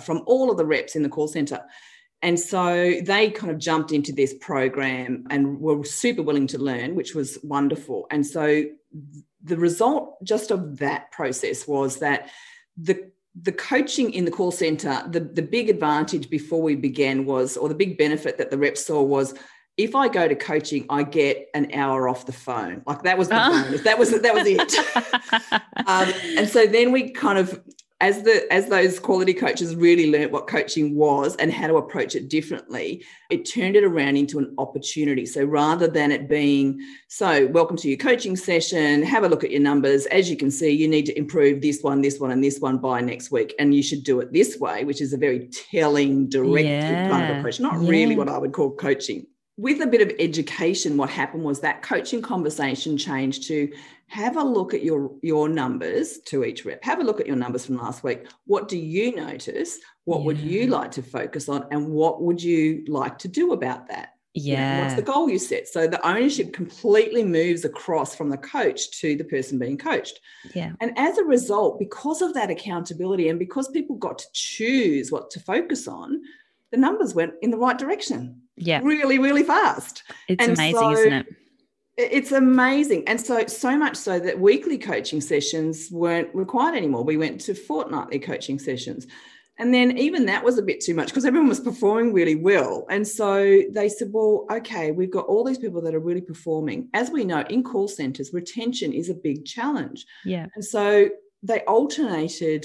from 0.00 0.22
all 0.26 0.52
of 0.52 0.58
the 0.58 0.64
reps 0.64 0.94
in 0.94 1.02
the 1.02 1.08
call 1.08 1.26
center. 1.26 1.60
And 2.22 2.38
so 2.38 2.94
they 3.02 3.30
kind 3.30 3.50
of 3.50 3.58
jumped 3.58 3.92
into 3.92 4.12
this 4.12 4.34
program 4.34 5.26
and 5.30 5.58
were 5.58 5.84
super 5.84 6.22
willing 6.22 6.46
to 6.48 6.58
learn, 6.58 6.94
which 6.94 7.14
was 7.14 7.38
wonderful. 7.42 8.06
And 8.10 8.26
so 8.26 8.64
the 9.42 9.56
result 9.56 10.22
just 10.22 10.50
of 10.50 10.78
that 10.78 11.10
process 11.12 11.66
was 11.66 11.98
that 11.98 12.30
the 12.76 13.10
the 13.40 13.52
coaching 13.52 14.12
in 14.12 14.24
the 14.24 14.30
call 14.30 14.50
center, 14.50 15.02
the, 15.08 15.20
the 15.20 15.40
big 15.40 15.70
advantage 15.70 16.28
before 16.28 16.60
we 16.60 16.74
began 16.74 17.24
was, 17.24 17.56
or 17.56 17.68
the 17.68 17.76
big 17.76 17.96
benefit 17.96 18.36
that 18.38 18.50
the 18.50 18.58
reps 18.58 18.84
saw 18.84 19.00
was 19.00 19.34
if 19.76 19.94
I 19.94 20.08
go 20.08 20.28
to 20.28 20.34
coaching, 20.34 20.84
I 20.90 21.04
get 21.04 21.48
an 21.54 21.72
hour 21.72 22.08
off 22.08 22.26
the 22.26 22.32
phone. 22.32 22.82
Like 22.86 23.02
that 23.04 23.16
was 23.16 23.28
the 23.28 23.42
oh. 23.42 23.62
bonus. 23.62 23.82
That 23.82 23.98
was 23.98 24.10
that 24.20 24.34
was 24.34 24.46
it. 24.46 25.52
um, 25.86 26.12
and 26.36 26.48
so 26.48 26.66
then 26.66 26.92
we 26.92 27.10
kind 27.12 27.38
of 27.38 27.62
as 28.00 28.22
the 28.22 28.50
as 28.52 28.66
those 28.66 28.98
quality 28.98 29.34
coaches 29.34 29.76
really 29.76 30.10
learned 30.10 30.32
what 30.32 30.46
coaching 30.46 30.94
was 30.94 31.36
and 31.36 31.52
how 31.52 31.66
to 31.66 31.76
approach 31.76 32.14
it 32.14 32.28
differently 32.28 33.04
it 33.30 33.44
turned 33.44 33.76
it 33.76 33.84
around 33.84 34.16
into 34.16 34.38
an 34.38 34.54
opportunity 34.58 35.26
so 35.26 35.44
rather 35.44 35.86
than 35.86 36.10
it 36.10 36.28
being 36.28 36.80
so 37.08 37.46
welcome 37.48 37.76
to 37.76 37.88
your 37.88 37.98
coaching 37.98 38.36
session 38.36 39.02
have 39.02 39.22
a 39.22 39.28
look 39.28 39.44
at 39.44 39.50
your 39.50 39.60
numbers 39.60 40.06
as 40.06 40.30
you 40.30 40.36
can 40.36 40.50
see 40.50 40.70
you 40.70 40.88
need 40.88 41.04
to 41.04 41.16
improve 41.18 41.60
this 41.60 41.82
one 41.82 42.00
this 42.00 42.18
one 42.18 42.30
and 42.30 42.42
this 42.42 42.58
one 42.58 42.78
by 42.78 43.00
next 43.00 43.30
week 43.30 43.54
and 43.58 43.74
you 43.74 43.82
should 43.82 44.02
do 44.02 44.20
it 44.20 44.32
this 44.32 44.58
way 44.58 44.84
which 44.84 45.00
is 45.00 45.12
a 45.12 45.18
very 45.18 45.50
telling 45.70 46.28
directed 46.28 46.68
yeah. 46.68 47.08
kind 47.08 47.30
of 47.30 47.38
approach 47.38 47.60
not 47.60 47.80
yeah. 47.82 47.88
really 47.88 48.16
what 48.16 48.28
i 48.28 48.38
would 48.38 48.52
call 48.52 48.70
coaching 48.70 49.26
with 49.56 49.82
a 49.82 49.86
bit 49.86 50.00
of 50.00 50.12
education, 50.18 50.96
what 50.96 51.10
happened 51.10 51.44
was 51.44 51.60
that 51.60 51.82
coaching 51.82 52.22
conversation 52.22 52.96
changed 52.96 53.46
to 53.48 53.70
have 54.06 54.36
a 54.36 54.42
look 54.42 54.74
at 54.74 54.82
your, 54.82 55.12
your 55.22 55.48
numbers 55.48 56.18
to 56.26 56.44
each 56.44 56.64
rep. 56.64 56.82
Have 56.82 57.00
a 57.00 57.04
look 57.04 57.20
at 57.20 57.26
your 57.26 57.36
numbers 57.36 57.66
from 57.66 57.76
last 57.76 58.02
week. 58.02 58.26
What 58.46 58.68
do 58.68 58.78
you 58.78 59.14
notice? 59.14 59.78
What 60.04 60.20
yeah. 60.20 60.26
would 60.26 60.38
you 60.38 60.66
like 60.66 60.90
to 60.92 61.02
focus 61.02 61.48
on? 61.48 61.66
And 61.70 61.90
what 61.90 62.22
would 62.22 62.42
you 62.42 62.84
like 62.88 63.18
to 63.18 63.28
do 63.28 63.52
about 63.52 63.88
that? 63.88 64.14
Yeah. 64.34 64.52
You 64.52 64.76
know, 64.76 64.82
what's 64.84 64.94
the 64.94 65.02
goal 65.02 65.28
you 65.28 65.38
set? 65.38 65.68
So 65.68 65.86
the 65.86 66.06
ownership 66.06 66.52
completely 66.52 67.24
moves 67.24 67.64
across 67.64 68.14
from 68.14 68.30
the 68.30 68.36
coach 68.38 68.90
to 69.00 69.16
the 69.16 69.24
person 69.24 69.58
being 69.58 69.76
coached. 69.76 70.20
Yeah. 70.54 70.72
And 70.80 70.96
as 70.96 71.18
a 71.18 71.24
result, 71.24 71.78
because 71.78 72.22
of 72.22 72.34
that 72.34 72.50
accountability 72.50 73.28
and 73.28 73.38
because 73.38 73.68
people 73.68 73.96
got 73.96 74.18
to 74.18 74.26
choose 74.32 75.10
what 75.10 75.30
to 75.32 75.40
focus 75.40 75.88
on, 75.88 76.22
the 76.70 76.76
numbers 76.76 77.14
went 77.14 77.34
in 77.42 77.50
the 77.50 77.58
right 77.58 77.76
direction. 77.76 78.42
Yeah. 78.60 78.80
Really, 78.82 79.18
really 79.18 79.42
fast. 79.42 80.02
It's 80.28 80.42
and 80.42 80.52
amazing, 80.52 80.80
so, 80.80 80.92
isn't 80.92 81.12
it? 81.12 81.26
It's 81.96 82.32
amazing. 82.32 83.06
And 83.08 83.20
so, 83.20 83.46
so 83.46 83.76
much 83.76 83.96
so 83.96 84.18
that 84.20 84.38
weekly 84.38 84.78
coaching 84.78 85.20
sessions 85.20 85.88
weren't 85.90 86.34
required 86.34 86.74
anymore. 86.74 87.04
We 87.04 87.16
went 87.16 87.40
to 87.42 87.54
fortnightly 87.54 88.18
coaching 88.18 88.58
sessions. 88.58 89.06
And 89.58 89.74
then 89.74 89.98
even 89.98 90.24
that 90.26 90.42
was 90.42 90.56
a 90.56 90.62
bit 90.62 90.80
too 90.80 90.94
much 90.94 91.08
because 91.08 91.26
everyone 91.26 91.48
was 91.48 91.60
performing 91.60 92.14
really 92.14 92.34
well. 92.34 92.86
And 92.88 93.06
so 93.06 93.62
they 93.70 93.90
said, 93.90 94.08
well, 94.10 94.46
okay, 94.50 94.90
we've 94.90 95.10
got 95.10 95.26
all 95.26 95.44
these 95.44 95.58
people 95.58 95.82
that 95.82 95.94
are 95.94 96.00
really 96.00 96.22
performing. 96.22 96.88
As 96.94 97.10
we 97.10 97.24
know, 97.24 97.42
in 97.50 97.62
call 97.62 97.86
centers, 97.86 98.32
retention 98.32 98.94
is 98.94 99.10
a 99.10 99.14
big 99.14 99.44
challenge. 99.44 100.06
Yeah. 100.24 100.46
And 100.54 100.64
so 100.64 101.10
they 101.42 101.60
alternated 101.60 102.64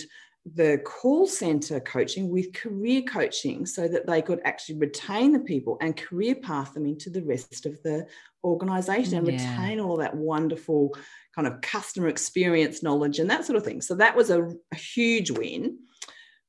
the 0.54 0.80
call 0.86 1.26
center 1.26 1.80
coaching 1.80 2.30
with 2.30 2.54
career 2.54 3.02
coaching 3.02 3.66
so 3.66 3.88
that 3.88 4.06
they 4.06 4.22
could 4.22 4.40
actually 4.46 4.78
retain 4.78 5.32
the 5.32 5.40
people 5.40 5.78
and 5.82 5.98
career 5.98 6.36
path 6.36 6.74
them 6.74 6.86
into 6.86 7.10
the 7.10 7.24
rest 7.24 7.66
of 7.66 7.82
the 7.82 8.06
organization 8.44 9.18
and 9.18 9.28
yeah. 9.28 9.34
retain 9.34 9.80
all 9.80 9.98
that 9.98 10.16
wonderful 10.16 10.96
kind 11.34 11.48
of 11.48 11.60
customer 11.62 12.08
experience 12.08 12.84
knowledge 12.84 13.18
and 13.18 13.30
that 13.30 13.44
sort 13.44 13.58
of 13.58 13.64
thing. 13.64 13.82
So 13.82 13.96
that 13.96 14.16
was 14.16 14.30
a, 14.30 14.44
a 14.72 14.76
huge 14.76 15.32
win. 15.32 15.80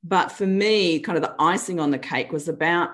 But 0.05 0.31
for 0.31 0.47
me, 0.47 1.01
kind 1.01 1.17
of 1.17 1.23
the 1.23 1.35
icing 1.39 1.81
on 1.81 1.91
the 1.91 1.99
cake 1.99 2.33
was 2.33 2.49
about 2.49 2.91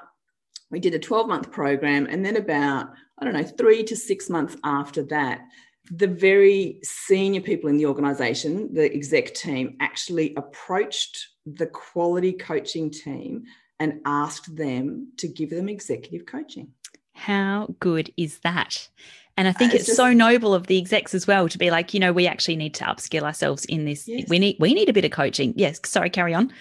we 0.71 0.81
did 0.81 0.95
a 0.95 0.99
12 0.99 1.27
month 1.29 1.51
program 1.51 2.07
and 2.07 2.25
then 2.25 2.37
about 2.37 2.91
I 3.19 3.25
don't 3.25 3.35
know, 3.35 3.45
three 3.45 3.85
to 3.85 3.97
six 3.97 4.29
months 4.29 4.57
after 4.65 5.05
that, 5.05 5.43
the 5.91 6.07
very 6.07 6.79
senior 6.83 7.41
people 7.41 7.69
in 7.69 7.77
the 7.77 7.87
organization, 7.87 8.73
the 8.73 8.93
exec 8.95 9.35
team, 9.35 9.77
actually 9.81 10.35
approached 10.37 11.29
the 11.45 11.67
quality 11.67 12.33
coaching 12.33 12.91
team 12.91 13.45
and 13.81 14.01
asked 14.05 14.55
them 14.55 15.09
to 15.19 15.27
give 15.27 15.51
them 15.51 15.69
executive 15.69 16.25
coaching. 16.27 16.69
How 17.15 17.75
good 17.81 18.13
is 18.17 18.39
that? 18.41 18.89
And 19.37 19.49
I 19.49 19.53
think 19.53 19.73
uh, 19.73 19.77
it's, 19.77 19.83
it's 19.83 19.87
just, 19.89 19.97
so 19.97 20.13
noble 20.13 20.55
of 20.55 20.67
the 20.67 20.79
execs 20.79 21.15
as 21.15 21.27
well 21.27 21.49
to 21.49 21.59
be 21.59 21.71
like, 21.71 21.95
you 21.95 22.01
know, 22.01 22.13
we 22.13 22.27
actually 22.27 22.57
need 22.57 22.75
to 22.75 22.85
upskill 22.85 23.23
ourselves 23.23 23.65
in 23.65 23.85
this. 23.87 24.07
Yes. 24.07 24.29
We 24.29 24.39
need 24.39 24.57
we 24.61 24.75
need 24.75 24.89
a 24.89 24.93
bit 24.93 25.05
of 25.05 25.11
coaching. 25.11 25.55
Yes, 25.57 25.81
sorry, 25.85 26.11
carry 26.11 26.35
on. 26.35 26.53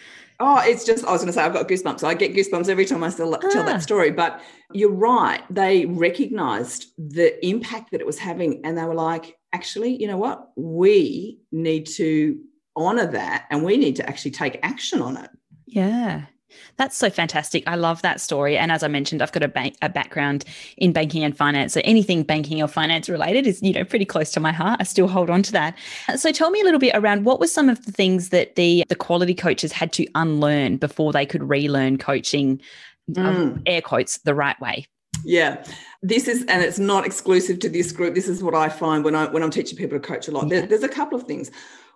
Oh, 0.44 0.60
it's 0.66 0.84
just, 0.84 1.06
I 1.06 1.12
was 1.12 1.22
going 1.22 1.28
to 1.28 1.34
say, 1.34 1.44
I've 1.44 1.54
got 1.54 1.68
goosebumps. 1.68 2.04
I 2.04 2.16
get 2.16 2.34
goosebumps 2.34 2.68
every 2.68 2.86
time 2.86 3.04
I 3.04 3.10
still 3.10 3.38
tell 3.38 3.64
that 3.64 3.76
ah. 3.76 3.80
story. 3.80 4.10
But 4.10 4.42
you're 4.74 4.90
right. 4.90 5.42
They 5.52 5.86
recognized 5.86 6.88
the 6.98 7.46
impact 7.46 7.92
that 7.92 8.02
it 8.02 8.08
was 8.08 8.18
having. 8.18 8.66
And 8.66 8.76
they 8.76 8.84
were 8.86 8.96
like, 8.96 9.38
actually, 9.54 10.02
you 10.02 10.08
know 10.08 10.18
what? 10.18 10.50
We 10.56 11.40
need 11.52 11.86
to 11.98 12.40
honor 12.76 13.06
that 13.06 13.46
and 13.52 13.64
we 13.64 13.78
need 13.78 13.98
to 13.98 14.10
actually 14.10 14.32
take 14.32 14.60
action 14.64 15.00
on 15.02 15.18
it. 15.18 15.30
Yeah. 15.68 16.26
That's 16.78 16.98
so 16.98 17.10
fantastic. 17.10 17.64
I 17.68 17.76
love 17.76 18.02
that 18.02 18.22
story. 18.22 18.58
And 18.58 18.72
as 18.72 18.84
I 18.84 18.88
mentioned, 18.88 19.22
I've 19.22 19.32
got 19.32 19.44
a, 19.44 19.48
bank, 19.48 19.76
a 19.82 19.90
background 19.90 20.46
in 20.78 20.94
banking 20.94 21.24
and 21.24 21.36
finance. 21.36 21.74
So 21.74 21.82
anything 21.84 22.24
banking 22.24 22.62
or 22.62 22.68
finance 22.68 23.10
related 23.10 23.48
is, 23.48 23.62
you 23.62 23.74
know, 23.74 23.84
pretty 23.84 24.06
close 24.06 24.32
to 24.32 24.40
my 24.40 24.52
heart. 24.52 24.80
I 24.80 24.84
still 24.84 25.08
hold 25.08 25.30
on 25.30 25.44
to 25.44 25.52
that. 25.54 25.78
So 26.16 26.32
tell 26.32 26.50
me 26.50 26.62
a 26.62 26.64
little 26.64 26.80
bit 26.80 26.96
around 26.96 27.26
what 27.26 27.40
were 27.40 27.48
some 27.48 27.70
of 27.70 27.86
the 27.86 27.92
things 27.92 28.30
that 28.30 28.56
the 28.56 28.84
the 28.90 28.96
quality 28.96 29.34
coaches 29.34 29.72
had 29.72 29.94
to 29.94 30.08
unlearn 30.16 30.78
before 30.78 31.12
they 31.12 31.26
could 31.26 31.44
relearn 31.44 31.98
coaching, 31.98 32.62
um, 33.18 33.24
mm. 33.24 33.28
um, 33.28 33.64
air 33.66 33.82
quotes, 33.82 34.18
the 34.20 34.36
right 34.36 34.60
way. 34.60 34.86
Yeah, 35.24 35.64
this 36.02 36.28
is, 36.28 36.44
and 36.46 36.64
it's 36.64 36.80
not 36.80 37.06
exclusive 37.06 37.60
to 37.60 37.70
this 37.70 37.92
group. 37.92 38.16
This 38.16 38.28
is 38.28 38.42
what 38.42 38.56
I 38.56 38.70
find 38.70 39.04
when 39.04 39.16
I 39.16 39.26
when 39.28 39.44
I'm 39.44 39.52
teaching 39.52 39.78
people 39.78 40.00
to 40.00 40.06
coach 40.06 40.28
a 40.28 40.32
lot. 40.32 40.44
Yeah. 40.44 40.60
There, 40.62 40.68
there's 40.68 40.84
a 40.84 40.90
couple 40.90 41.20
of 41.20 41.28
things. 41.28 41.52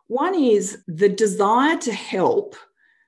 One 0.07 0.35
is 0.35 0.77
the 0.87 1.09
desire 1.09 1.77
to 1.77 1.93
help. 1.93 2.55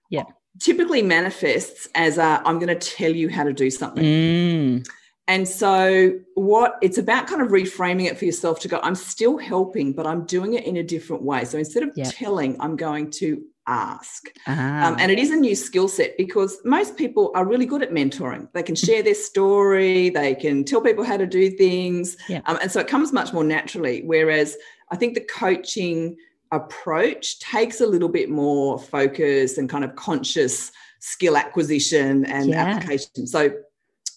Yeah 0.09 0.23
typically 0.59 1.01
manifests 1.01 1.87
as 1.95 2.17
a 2.17 2.41
I'm 2.45 2.59
going 2.59 2.67
to 2.67 2.75
tell 2.75 3.11
you 3.11 3.29
how 3.29 3.43
to 3.43 3.53
do 3.53 3.69
something. 3.69 4.03
Mm. 4.03 4.87
And 5.29 5.45
so, 5.45 6.17
what 6.35 6.75
it's 6.81 6.97
about 6.97 7.27
kind 7.27 7.41
of 7.41 7.49
reframing 7.49 8.05
it 8.05 8.17
for 8.17 8.23
yourself 8.23 8.61
to 8.61 8.69
go, 8.69 8.79
I'm 8.81 8.95
still 8.95 9.37
helping, 9.37 9.91
but 9.91 10.07
I'm 10.07 10.25
doing 10.25 10.53
it 10.53 10.63
in 10.65 10.77
a 10.77 10.83
different 10.83 11.23
way. 11.23 11.43
So 11.43 11.57
instead 11.57 11.83
of 11.83 11.91
yep. 11.95 12.13
telling, 12.13 12.55
I'm 12.61 12.77
going 12.77 13.11
to 13.11 13.43
ask. 13.67 14.29
Uh-huh. 14.45 14.61
Um, 14.61 14.95
and 14.97 15.11
it 15.11 15.19
is 15.19 15.29
a 15.29 15.35
new 15.35 15.53
skill 15.53 15.89
set 15.89 16.15
because 16.17 16.57
most 16.63 16.95
people 16.95 17.31
are 17.35 17.45
really 17.45 17.65
good 17.65 17.83
at 17.83 17.91
mentoring. 17.91 18.47
They 18.53 18.63
can 18.63 18.75
share 18.75 19.03
their 19.03 19.15
story, 19.15 20.09
they 20.09 20.33
can 20.33 20.63
tell 20.63 20.79
people 20.79 21.03
how 21.03 21.17
to 21.17 21.27
do 21.27 21.49
things. 21.49 22.15
Yep. 22.29 22.43
Um, 22.45 22.57
and 22.61 22.71
so 22.71 22.79
it 22.79 22.87
comes 22.87 23.11
much 23.11 23.33
more 23.33 23.43
naturally. 23.43 24.03
Whereas 24.05 24.55
I 24.91 24.95
think 24.95 25.13
the 25.13 25.21
coaching 25.21 26.15
approach 26.51 27.39
takes 27.39 27.81
a 27.81 27.87
little 27.87 28.09
bit 28.09 28.29
more 28.29 28.79
focus 28.79 29.57
and 29.57 29.69
kind 29.69 29.83
of 29.83 29.95
conscious 29.95 30.71
skill 30.99 31.37
acquisition 31.37 32.25
and 32.25 32.49
yeah. 32.49 32.65
application. 32.65 33.27
So 33.27 33.51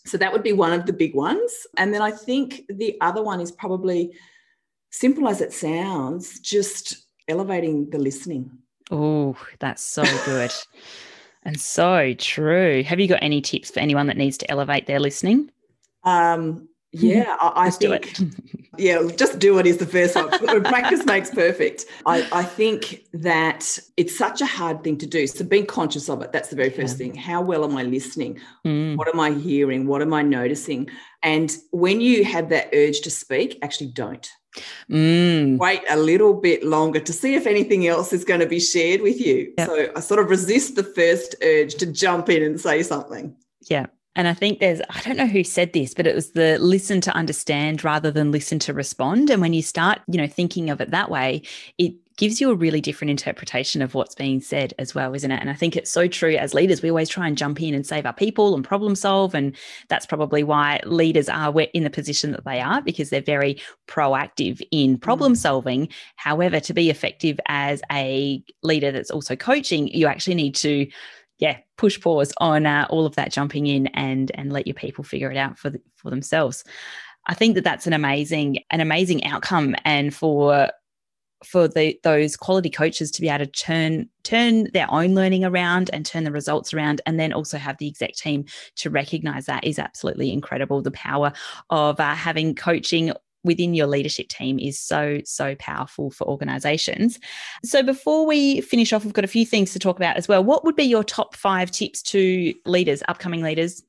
so 0.06 0.16
that 0.16 0.32
would 0.32 0.42
be 0.42 0.52
one 0.52 0.72
of 0.72 0.86
the 0.86 0.92
big 0.92 1.14
ones. 1.14 1.66
And 1.76 1.92
then 1.92 2.02
I 2.02 2.10
think 2.10 2.62
the 2.68 2.96
other 3.00 3.22
one 3.22 3.40
is 3.40 3.52
probably 3.52 4.12
simple 4.90 5.28
as 5.28 5.40
it 5.40 5.52
sounds, 5.52 6.40
just 6.40 7.06
elevating 7.28 7.90
the 7.90 7.98
listening. 7.98 8.50
Oh, 8.90 9.36
that's 9.58 9.82
so 9.82 10.02
good. 10.24 10.52
and 11.44 11.60
so 11.60 12.14
true. 12.14 12.82
Have 12.82 12.98
you 12.98 13.08
got 13.08 13.22
any 13.22 13.40
tips 13.40 13.70
for 13.70 13.80
anyone 13.80 14.06
that 14.06 14.16
needs 14.16 14.38
to 14.38 14.50
elevate 14.50 14.86
their 14.86 15.00
listening? 15.00 15.50
Um, 16.04 16.68
yeah, 16.92 17.36
I, 17.40 17.66
I 17.66 17.70
think. 17.70 18.18
Yeah, 18.80 19.06
just 19.16 19.38
do 19.38 19.58
it 19.58 19.66
is 19.66 19.76
the 19.76 19.86
first 19.86 20.16
one. 20.16 20.28
Practice 20.64 21.04
makes 21.04 21.30
perfect. 21.30 21.84
I, 22.06 22.26
I 22.32 22.42
think 22.42 23.04
that 23.12 23.78
it's 23.96 24.16
such 24.16 24.40
a 24.40 24.46
hard 24.46 24.82
thing 24.82 24.96
to 24.98 25.06
do. 25.06 25.26
So 25.26 25.44
being 25.44 25.66
conscious 25.66 26.08
of 26.08 26.22
it, 26.22 26.32
that's 26.32 26.48
the 26.48 26.56
very 26.56 26.70
first 26.70 26.98
yeah. 26.98 27.06
thing. 27.06 27.14
How 27.14 27.42
well 27.42 27.64
am 27.64 27.76
I 27.76 27.82
listening? 27.82 28.40
Mm. 28.66 28.96
What 28.96 29.08
am 29.08 29.20
I 29.20 29.32
hearing? 29.32 29.86
What 29.86 30.02
am 30.02 30.14
I 30.14 30.22
noticing? 30.22 30.88
And 31.22 31.54
when 31.70 32.00
you 32.00 32.24
have 32.24 32.48
that 32.48 32.70
urge 32.72 33.00
to 33.02 33.10
speak, 33.10 33.58
actually 33.62 33.88
don't. 33.88 34.28
Mm. 34.90 35.58
Wait 35.58 35.82
a 35.88 35.96
little 35.96 36.34
bit 36.34 36.64
longer 36.64 37.00
to 37.00 37.12
see 37.12 37.34
if 37.34 37.46
anything 37.46 37.86
else 37.86 38.12
is 38.12 38.24
going 38.24 38.40
to 38.40 38.46
be 38.46 38.60
shared 38.60 39.00
with 39.00 39.20
you. 39.20 39.52
Yep. 39.58 39.68
So 39.68 39.92
I 39.94 40.00
sort 40.00 40.20
of 40.20 40.30
resist 40.30 40.74
the 40.74 40.82
first 40.82 41.36
urge 41.42 41.74
to 41.76 41.86
jump 41.86 42.28
in 42.28 42.42
and 42.42 42.60
say 42.60 42.82
something. 42.82 43.36
Yeah. 43.68 43.86
And 44.16 44.26
I 44.26 44.34
think 44.34 44.58
there's, 44.58 44.80
I 44.90 45.00
don't 45.02 45.16
know 45.16 45.26
who 45.26 45.44
said 45.44 45.72
this, 45.72 45.94
but 45.94 46.06
it 46.06 46.14
was 46.14 46.32
the 46.32 46.58
listen 46.58 47.00
to 47.02 47.14
understand 47.14 47.84
rather 47.84 48.10
than 48.10 48.32
listen 48.32 48.58
to 48.60 48.74
respond. 48.74 49.30
And 49.30 49.40
when 49.40 49.52
you 49.52 49.62
start, 49.62 50.00
you 50.08 50.18
know, 50.18 50.26
thinking 50.26 50.68
of 50.68 50.80
it 50.80 50.90
that 50.90 51.10
way, 51.10 51.42
it 51.78 51.94
gives 52.20 52.38
you 52.38 52.50
a 52.50 52.54
really 52.54 52.82
different 52.82 53.10
interpretation 53.10 53.80
of 53.80 53.94
what's 53.94 54.14
being 54.14 54.42
said 54.42 54.74
as 54.78 54.94
well, 54.94 55.14
isn't 55.14 55.30
it? 55.30 55.40
And 55.40 55.48
I 55.48 55.54
think 55.54 55.74
it's 55.74 55.90
so 55.90 56.06
true 56.06 56.36
as 56.36 56.52
leaders, 56.52 56.82
we 56.82 56.90
always 56.90 57.08
try 57.08 57.26
and 57.26 57.38
jump 57.38 57.62
in 57.62 57.72
and 57.72 57.86
save 57.86 58.04
our 58.04 58.12
people 58.12 58.54
and 58.54 58.62
problem 58.62 58.94
solve. 58.94 59.34
And 59.34 59.56
that's 59.88 60.04
probably 60.04 60.42
why 60.42 60.80
leaders 60.84 61.30
are 61.30 61.58
in 61.72 61.84
the 61.84 61.88
position 61.88 62.32
that 62.32 62.44
they 62.44 62.60
are 62.60 62.82
because 62.82 63.08
they're 63.08 63.22
very 63.22 63.58
proactive 63.86 64.60
in 64.70 64.98
problem 64.98 65.32
mm. 65.32 65.38
solving. 65.38 65.88
However, 66.16 66.60
to 66.60 66.74
be 66.74 66.90
effective 66.90 67.40
as 67.46 67.80
a 67.90 68.42
leader 68.62 68.92
that's 68.92 69.10
also 69.10 69.34
coaching, 69.34 69.88
you 69.88 70.06
actually 70.06 70.34
need 70.34 70.56
to 70.56 70.88
yeah, 71.40 71.58
push 71.76 72.00
pause 72.00 72.32
on 72.38 72.66
uh, 72.66 72.86
all 72.90 73.06
of 73.06 73.16
that 73.16 73.32
jumping 73.32 73.66
in 73.66 73.88
and 73.88 74.30
and 74.34 74.52
let 74.52 74.66
your 74.66 74.74
people 74.74 75.02
figure 75.02 75.30
it 75.30 75.36
out 75.36 75.58
for 75.58 75.70
the, 75.70 75.80
for 75.96 76.10
themselves. 76.10 76.62
I 77.26 77.34
think 77.34 77.54
that 77.54 77.64
that's 77.64 77.86
an 77.86 77.92
amazing 77.92 78.58
an 78.70 78.80
amazing 78.80 79.24
outcome, 79.24 79.74
and 79.84 80.14
for 80.14 80.70
for 81.42 81.66
the 81.66 81.98
those 82.02 82.36
quality 82.36 82.68
coaches 82.68 83.10
to 83.10 83.22
be 83.22 83.28
able 83.28 83.46
to 83.46 83.50
turn 83.50 84.08
turn 84.24 84.68
their 84.74 84.90
own 84.90 85.14
learning 85.14 85.42
around 85.42 85.88
and 85.92 86.04
turn 86.04 86.24
the 86.24 86.30
results 86.30 86.74
around 86.74 87.00
and 87.06 87.18
then 87.18 87.32
also 87.32 87.56
have 87.56 87.78
the 87.78 87.88
exec 87.88 88.12
team 88.12 88.44
to 88.76 88.90
recognize 88.90 89.46
that 89.46 89.64
is 89.64 89.78
absolutely 89.78 90.30
incredible 90.30 90.82
the 90.82 90.90
power 90.90 91.32
of 91.70 91.98
uh, 91.98 92.14
having 92.14 92.54
coaching 92.54 93.10
within 93.44 93.74
your 93.74 93.86
leadership 93.86 94.28
team 94.28 94.58
is 94.58 94.78
so, 94.78 95.20
so 95.24 95.54
powerful 95.56 96.10
for 96.10 96.26
organizations. 96.26 97.18
So, 97.64 97.82
before 97.82 98.26
we 98.26 98.60
finish 98.60 98.92
off, 98.92 99.04
we've 99.04 99.12
got 99.12 99.24
a 99.24 99.28
few 99.28 99.46
things 99.46 99.72
to 99.72 99.78
talk 99.78 99.96
about 99.96 100.16
as 100.16 100.28
well. 100.28 100.44
What 100.44 100.64
would 100.64 100.76
be 100.76 100.84
your 100.84 101.04
top 101.04 101.34
five 101.34 101.70
tips 101.70 102.02
to 102.04 102.54
leaders, 102.66 103.02
upcoming 103.08 103.42
leaders, 103.42 103.82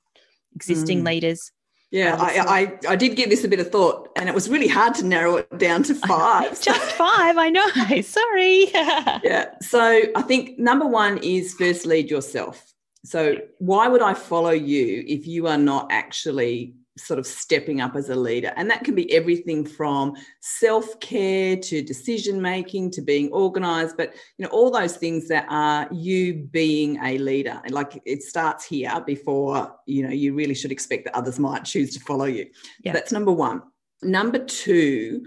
existing 0.55 1.01
mm. 1.01 1.07
leaders? 1.07 1.51
Yeah, 1.91 2.15
I, 2.17 2.39
I, 2.87 2.91
I, 2.93 2.95
did 2.95 3.17
give 3.17 3.29
this 3.29 3.43
a 3.43 3.49
bit 3.49 3.59
of 3.59 3.69
thought, 3.69 4.07
and 4.15 4.29
it 4.29 4.35
was 4.35 4.47
really 4.47 4.69
hard 4.69 4.95
to 4.95 5.05
narrow 5.05 5.35
it 5.35 5.57
down 5.57 5.83
to 5.83 5.95
five. 6.07 6.61
Just 6.61 6.91
five, 6.93 7.37
I 7.37 7.49
know. 7.49 7.67
Sorry. 8.01 8.69
yeah. 8.71 9.49
So 9.61 10.01
I 10.15 10.21
think 10.21 10.57
number 10.57 10.87
one 10.87 11.17
is 11.17 11.53
first 11.53 11.85
lead 11.85 12.09
yourself. 12.09 12.73
So 13.03 13.35
why 13.57 13.89
would 13.89 14.01
I 14.01 14.13
follow 14.13 14.51
you 14.51 15.03
if 15.05 15.27
you 15.27 15.47
are 15.47 15.57
not 15.57 15.91
actually 15.91 16.75
sort 16.97 17.19
of 17.19 17.25
stepping 17.25 17.81
up 17.81 17.95
as 17.95 18.09
a 18.09 18.15
leader. 18.15 18.51
And 18.55 18.69
that 18.69 18.83
can 18.83 18.95
be 18.95 19.11
everything 19.13 19.65
from 19.65 20.13
self 20.41 20.99
care 20.99 21.55
to 21.55 21.81
decision 21.81 22.41
making 22.41 22.91
to 22.91 23.01
being 23.01 23.31
organized, 23.31 23.97
but 23.97 24.13
you 24.37 24.45
know, 24.45 24.49
all 24.51 24.71
those 24.71 24.97
things 24.97 25.27
that 25.29 25.45
are 25.49 25.87
you 25.91 26.47
being 26.51 26.97
a 27.03 27.17
leader. 27.17 27.61
And 27.63 27.73
like 27.73 28.01
it 28.05 28.23
starts 28.23 28.65
here 28.65 29.01
before, 29.05 29.73
you 29.85 30.03
know, 30.03 30.13
you 30.13 30.33
really 30.33 30.55
should 30.55 30.71
expect 30.71 31.05
that 31.05 31.15
others 31.15 31.39
might 31.39 31.63
choose 31.63 31.93
to 31.93 31.99
follow 32.01 32.25
you. 32.25 32.47
Yeah. 32.83 32.93
That's 32.93 33.11
number 33.11 33.31
one. 33.31 33.61
Number 34.03 34.39
two, 34.39 35.25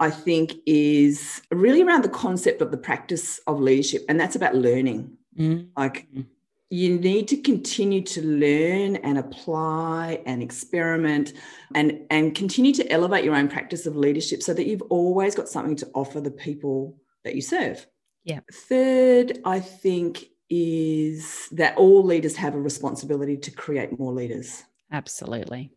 I 0.00 0.10
think, 0.10 0.54
is 0.66 1.40
really 1.50 1.82
around 1.82 2.04
the 2.04 2.08
concept 2.10 2.60
of 2.60 2.70
the 2.70 2.76
practice 2.76 3.40
of 3.46 3.60
leadership. 3.60 4.04
And 4.08 4.20
that's 4.20 4.36
about 4.36 4.54
learning. 4.54 5.16
Mm. 5.38 5.68
Like, 5.76 6.08
mm 6.14 6.26
you 6.70 6.98
need 6.98 7.28
to 7.28 7.36
continue 7.36 8.02
to 8.02 8.22
learn 8.22 8.96
and 8.96 9.18
apply 9.18 10.20
and 10.26 10.42
experiment 10.42 11.32
and 11.74 12.00
and 12.10 12.34
continue 12.34 12.72
to 12.72 12.90
elevate 12.90 13.24
your 13.24 13.36
own 13.36 13.48
practice 13.48 13.86
of 13.86 13.96
leadership 13.96 14.42
so 14.42 14.52
that 14.52 14.66
you've 14.66 14.82
always 14.82 15.34
got 15.34 15.48
something 15.48 15.76
to 15.76 15.88
offer 15.94 16.20
the 16.20 16.30
people 16.30 16.98
that 17.24 17.34
you 17.34 17.42
serve. 17.42 17.86
Yeah. 18.24 18.40
Third 18.52 19.38
i 19.44 19.60
think 19.60 20.24
is 20.48 21.48
that 21.52 21.76
all 21.76 22.04
leaders 22.04 22.36
have 22.36 22.54
a 22.54 22.60
responsibility 22.60 23.36
to 23.36 23.50
create 23.50 23.98
more 23.98 24.12
leaders. 24.12 24.62
Absolutely. 24.92 25.72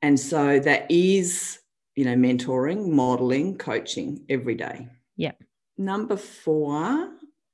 And 0.00 0.18
so 0.18 0.58
that 0.60 0.90
is 0.90 1.58
you 1.96 2.04
know 2.04 2.14
mentoring 2.14 2.90
modeling 2.90 3.56
coaching 3.56 4.24
every 4.28 4.54
day. 4.54 4.88
Yeah. 5.16 5.32
Number 5.78 6.16
4 6.16 7.10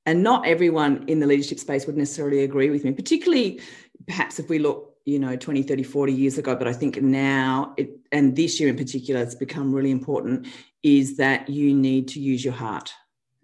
and 0.07 0.23
not 0.23 0.47
everyone 0.47 1.03
in 1.07 1.19
the 1.19 1.27
leadership 1.27 1.59
space 1.59 1.85
would 1.85 1.97
necessarily 1.97 2.43
agree 2.43 2.71
with 2.71 2.83
me 2.83 2.91
particularly 2.91 3.61
perhaps 4.07 4.39
if 4.39 4.49
we 4.49 4.57
look 4.57 4.97
you 5.07 5.17
know 5.17 5.35
20 5.35 5.63
30 5.63 5.83
40 5.83 6.13
years 6.13 6.37
ago. 6.37 6.55
But 6.55 6.67
i 6.67 6.73
think 6.73 7.01
now 7.01 7.73
it 7.77 7.89
and 8.11 8.35
this 8.35 8.59
year 8.59 8.69
in 8.69 8.75
particular 8.75 9.21
it's 9.21 9.35
become 9.35 9.73
really 9.73 9.91
important 9.91 10.47
is 10.83 11.17
that 11.17 11.49
you 11.49 11.73
need 11.73 12.07
to 12.09 12.19
use 12.19 12.45
your 12.45 12.53
heart. 12.53 12.93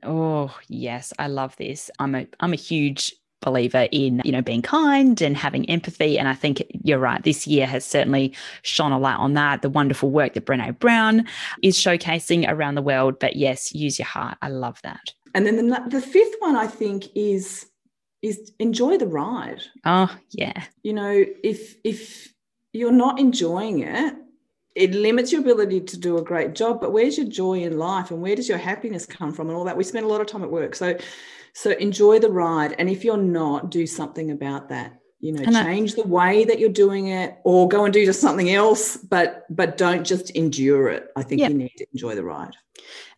Oh 0.03 0.55
yes. 0.67 1.13
I 1.17 1.27
love 1.27 1.55
this. 1.57 1.89
I'm 1.99 2.13
a 2.15 2.27
i'm 2.41 2.53
a 2.53 2.57
huge 2.57 3.15
believer 3.41 3.89
in 3.91 4.21
you 4.23 4.31
know 4.31 4.41
being 4.41 4.61
kind 4.61 5.21
and 5.21 5.35
having 5.35 5.69
empathy. 5.69 6.19
And 6.19 6.27
i 6.27 6.33
think 6.33 6.63
you're 6.83 6.99
right. 6.99 7.23
This 7.23 7.47
year 7.47 7.65
has 7.65 7.85
certainly 7.85 8.33
shone 8.61 8.91
a 8.91 8.99
light 8.99 9.17
on 9.17 9.33
that. 9.33 9.61
The 9.61 9.69
wonderful 9.69 10.11
work 10.11 10.33
that 10.33 10.45
brene 10.45 10.77
brown 10.79 11.25
is 11.61 11.77
showcasing 11.77 12.45
around 12.47 12.75
the 12.75 12.81
world. 12.81 13.19
But 13.19 13.37
yes 13.37 13.73
use 13.73 13.97
your 13.97 14.07
heart. 14.07 14.37
I 14.41 14.49
love 14.49 14.81
that 14.83 15.13
and 15.33 15.45
then 15.45 15.67
the, 15.67 15.83
the 15.87 16.01
fifth 16.01 16.35
one 16.39 16.55
I 16.55 16.67
think 16.67 17.09
is 17.15 17.67
is 18.21 18.53
enjoy 18.59 18.97
the 18.97 19.07
ride. 19.07 19.61
Oh 19.85 20.15
yeah. 20.31 20.63
You 20.81 20.93
know, 20.93 21.25
if 21.43 21.75
if 21.83 22.33
you're 22.71 22.91
not 22.91 23.19
enjoying 23.19 23.81
it, 23.81 24.15
it 24.75 24.93
limits 24.93 25.31
your 25.31 25.41
ability 25.41 25.81
to 25.81 25.97
do 25.97 26.17
a 26.17 26.23
great 26.23 26.55
job. 26.55 26.81
But 26.81 26.93
where's 26.93 27.17
your 27.17 27.27
joy 27.27 27.63
in 27.63 27.77
life, 27.77 28.11
and 28.11 28.21
where 28.21 28.35
does 28.35 28.49
your 28.49 28.57
happiness 28.57 29.05
come 29.05 29.33
from, 29.33 29.49
and 29.49 29.57
all 29.57 29.65
that? 29.65 29.77
We 29.77 29.83
spend 29.83 30.05
a 30.05 30.09
lot 30.09 30.21
of 30.21 30.27
time 30.27 30.43
at 30.43 30.51
work, 30.51 30.75
so 30.75 30.97
so 31.53 31.71
enjoy 31.71 32.19
the 32.19 32.31
ride. 32.31 32.75
And 32.79 32.89
if 32.89 33.03
you're 33.03 33.17
not, 33.17 33.69
do 33.69 33.85
something 33.85 34.31
about 34.31 34.69
that. 34.69 34.99
You 35.23 35.31
know, 35.31 35.41
and 35.41 35.55
change 35.55 35.93
I, 35.93 36.01
the 36.01 36.07
way 36.09 36.43
that 36.43 36.59
you're 36.59 36.67
doing 36.67 37.07
it, 37.07 37.37
or 37.45 37.69
go 37.69 37.85
and 37.85 37.93
do 37.93 38.05
just 38.05 38.19
something 38.19 38.49
else. 38.49 38.97
But 38.97 39.45
but 39.49 39.77
don't 39.77 40.03
just 40.03 40.31
endure 40.31 40.89
it. 40.89 41.13
I 41.15 41.23
think 41.23 41.39
you 41.39 41.47
need 41.47 41.71
to 41.77 41.85
enjoy 41.93 42.13
the 42.13 42.25
ride. 42.25 42.57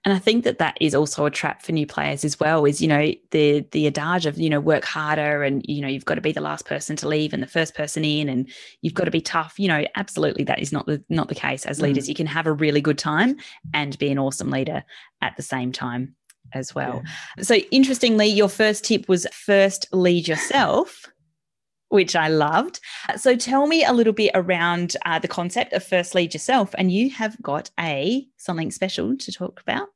And 0.03 0.13
I 0.13 0.19
think 0.19 0.43
that 0.43 0.59
that 0.59 0.77
is 0.79 0.93
also 0.93 1.25
a 1.25 1.31
trap 1.31 1.63
for 1.63 1.71
new 1.71 1.87
players 1.87 2.23
as 2.23 2.39
well. 2.39 2.63
Is 2.65 2.79
you 2.79 2.87
know 2.87 3.11
the 3.31 3.65
the 3.71 3.87
adage 3.87 4.27
of 4.27 4.37
you 4.37 4.51
know 4.51 4.59
work 4.59 4.85
harder 4.85 5.41
and 5.41 5.65
you 5.67 5.81
know 5.81 5.87
you've 5.87 6.05
got 6.05 6.13
to 6.13 6.21
be 6.21 6.31
the 6.31 6.41
last 6.41 6.67
person 6.67 6.95
to 6.97 7.07
leave 7.07 7.33
and 7.33 7.41
the 7.41 7.47
first 7.47 7.73
person 7.73 8.05
in 8.05 8.29
and 8.29 8.51
you've 8.83 8.93
got 8.93 9.05
to 9.05 9.11
be 9.11 9.19
tough. 9.19 9.57
You 9.57 9.67
know, 9.67 9.83
absolutely 9.95 10.43
that 10.43 10.59
is 10.59 10.71
not 10.71 10.85
the 10.85 11.03
not 11.09 11.27
the 11.27 11.33
case. 11.33 11.65
As 11.65 11.81
leaders, 11.81 12.05
mm. 12.05 12.09
you 12.09 12.15
can 12.15 12.27
have 12.27 12.45
a 12.45 12.53
really 12.53 12.81
good 12.81 12.99
time 12.99 13.37
and 13.73 13.97
be 13.97 14.11
an 14.11 14.19
awesome 14.19 14.51
leader 14.51 14.83
at 15.23 15.35
the 15.37 15.41
same 15.41 15.71
time 15.71 16.13
as 16.53 16.75
well. 16.75 17.01
Yeah. 17.37 17.43
So 17.43 17.55
interestingly, 17.71 18.27
your 18.27 18.49
first 18.49 18.85
tip 18.85 19.09
was 19.09 19.25
first 19.33 19.87
lead 19.91 20.27
yourself 20.27 21.07
which 21.89 22.15
I 22.15 22.27
loved. 22.27 22.79
So 23.17 23.35
tell 23.35 23.67
me 23.67 23.83
a 23.83 23.93
little 23.93 24.13
bit 24.13 24.31
around 24.33 24.97
uh, 25.05 25.19
the 25.19 25.27
concept 25.27 25.73
of 25.73 25.83
first 25.83 26.15
lead 26.15 26.33
yourself, 26.33 26.73
and 26.77 26.91
you 26.91 27.09
have 27.11 27.41
got 27.41 27.69
a 27.79 28.27
something 28.37 28.71
special 28.71 29.17
to 29.17 29.31
talk 29.31 29.61
about. 29.61 29.89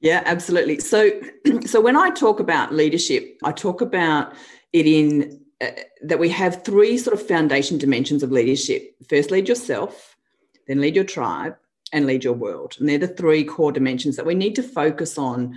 Yeah, 0.00 0.22
absolutely. 0.24 0.80
So, 0.80 1.10
so 1.66 1.80
when 1.80 1.96
I 1.96 2.10
talk 2.10 2.40
about 2.40 2.72
leadership, 2.72 3.36
I 3.44 3.52
talk 3.52 3.80
about 3.80 4.32
it 4.72 4.86
in 4.86 5.40
uh, 5.60 5.68
that 6.02 6.18
we 6.18 6.30
have 6.30 6.64
three 6.64 6.96
sort 6.96 7.18
of 7.18 7.26
foundation 7.26 7.76
dimensions 7.76 8.22
of 8.22 8.32
leadership. 8.32 8.94
First, 9.08 9.30
lead 9.30 9.48
yourself, 9.48 10.16
then 10.66 10.80
lead 10.80 10.96
your 10.96 11.04
tribe, 11.04 11.54
and 11.92 12.06
lead 12.06 12.24
your 12.24 12.32
world. 12.32 12.76
And 12.78 12.88
they're 12.88 12.98
the 12.98 13.08
three 13.08 13.44
core 13.44 13.72
dimensions 13.72 14.16
that 14.16 14.26
we 14.26 14.34
need 14.34 14.54
to 14.56 14.62
focus 14.62 15.18
on 15.18 15.54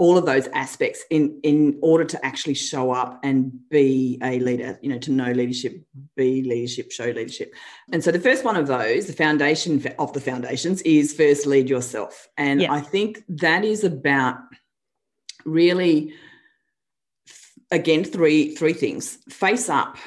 all 0.00 0.16
of 0.16 0.24
those 0.24 0.46
aspects 0.54 1.04
in 1.10 1.38
in 1.42 1.78
order 1.82 2.06
to 2.06 2.24
actually 2.24 2.54
show 2.54 2.90
up 2.90 3.20
and 3.22 3.52
be 3.68 4.18
a 4.22 4.40
leader 4.40 4.78
you 4.80 4.88
know 4.88 4.98
to 4.98 5.12
know 5.12 5.30
leadership 5.30 5.84
be 6.16 6.42
leadership 6.42 6.90
show 6.90 7.04
leadership. 7.04 7.52
And 7.92 8.02
so 8.02 8.10
the 8.10 8.18
first 8.18 8.42
one 8.42 8.56
of 8.56 8.66
those 8.66 9.06
the 9.06 9.12
foundation 9.12 9.84
of 9.98 10.12
the 10.14 10.20
foundations 10.20 10.80
is 10.82 11.12
first 11.12 11.46
lead 11.46 11.68
yourself. 11.68 12.28
And 12.38 12.62
yeah. 12.62 12.72
i 12.72 12.80
think 12.80 13.22
that 13.28 13.62
is 13.62 13.84
about 13.84 14.38
really 15.44 16.14
again 17.70 18.02
three 18.02 18.54
three 18.54 18.72
things. 18.72 19.18
Face 19.28 19.68
up 19.68 19.98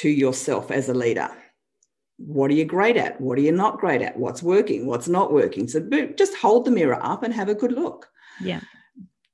to 0.00 0.10
yourself 0.10 0.70
as 0.70 0.90
a 0.90 0.94
leader. 0.94 1.30
What 2.18 2.50
are 2.50 2.54
you 2.54 2.66
great 2.66 2.98
at? 2.98 3.18
What 3.18 3.38
are 3.38 3.46
you 3.48 3.52
not 3.52 3.78
great 3.78 4.02
at? 4.02 4.18
What's 4.18 4.42
working? 4.42 4.84
What's 4.84 5.08
not 5.08 5.32
working? 5.32 5.68
So 5.68 5.80
just 6.16 6.36
hold 6.36 6.66
the 6.66 6.70
mirror 6.70 7.02
up 7.02 7.22
and 7.22 7.32
have 7.32 7.48
a 7.48 7.54
good 7.54 7.72
look. 7.72 8.08
Yeah 8.42 8.60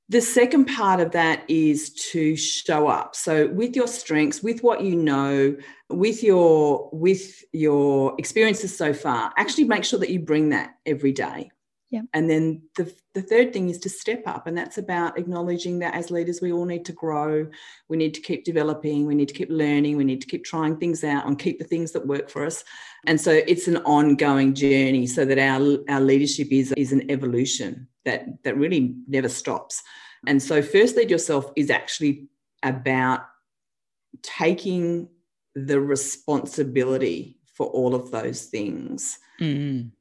the 0.09 0.21
second 0.21 0.65
part 0.65 0.99
of 0.99 1.11
that 1.11 1.43
is 1.49 1.91
to 2.11 2.35
show 2.35 2.87
up. 2.87 3.15
So 3.15 3.47
with 3.47 3.75
your 3.75 3.87
strengths 3.87 4.43
with 4.43 4.61
what 4.61 4.81
you 4.81 4.95
know 4.95 5.55
with 5.89 6.23
your 6.23 6.89
with 6.91 7.43
your 7.53 8.15
experiences 8.17 8.75
so 8.75 8.93
far 8.93 9.31
actually 9.37 9.65
make 9.65 9.83
sure 9.83 9.99
that 9.99 10.09
you 10.09 10.19
bring 10.19 10.49
that 10.49 10.75
every 10.85 11.11
day 11.11 11.51
yeah. 11.95 12.01
And 12.13 12.29
then 12.29 12.61
the, 12.75 12.93
the 13.13 13.21
third 13.21 13.53
thing 13.53 13.69
is 13.69 13.77
to 13.79 13.89
step 13.89 14.23
up. 14.25 14.47
And 14.47 14.57
that's 14.57 14.77
about 14.77 15.17
acknowledging 15.17 15.79
that 15.79 15.95
as 15.95 16.11
leaders, 16.11 16.41
we 16.41 16.51
all 16.51 16.65
need 16.65 16.83
to 16.85 16.91
grow. 16.91 17.47
We 17.87 17.95
need 17.95 18.13
to 18.15 18.19
keep 18.19 18.43
developing. 18.43 19.05
We 19.05 19.15
need 19.15 19.29
to 19.29 19.33
keep 19.33 19.49
learning. 19.49 19.95
We 19.95 20.03
need 20.03 20.19
to 20.19 20.27
keep 20.27 20.43
trying 20.43 20.75
things 20.75 21.05
out 21.05 21.25
and 21.25 21.39
keep 21.39 21.57
the 21.57 21.63
things 21.63 21.93
that 21.93 22.05
work 22.05 22.29
for 22.29 22.45
us. 22.45 22.65
And 23.07 23.19
so 23.19 23.31
it's 23.31 23.69
an 23.69 23.77
ongoing 23.77 24.53
journey 24.53 25.07
so 25.07 25.23
that 25.23 25.39
our, 25.39 25.77
our 25.87 26.01
leadership 26.01 26.49
is, 26.51 26.73
is 26.73 26.91
an 26.91 27.09
evolution 27.09 27.87
that, 28.03 28.25
that 28.43 28.57
really 28.57 28.95
never 29.07 29.29
stops. 29.29 29.81
And 30.27 30.43
so, 30.43 30.61
first 30.61 30.97
lead 30.97 31.11
yourself 31.11 31.51
is 31.55 31.69
actually 31.69 32.27
about 32.63 33.21
taking 34.21 35.07
the 35.53 35.79
responsibility 35.79 37.37
for 37.53 37.67
all 37.67 37.93
of 37.95 38.11
those 38.11 38.45
things. 38.45 39.19
Mm 39.39 39.91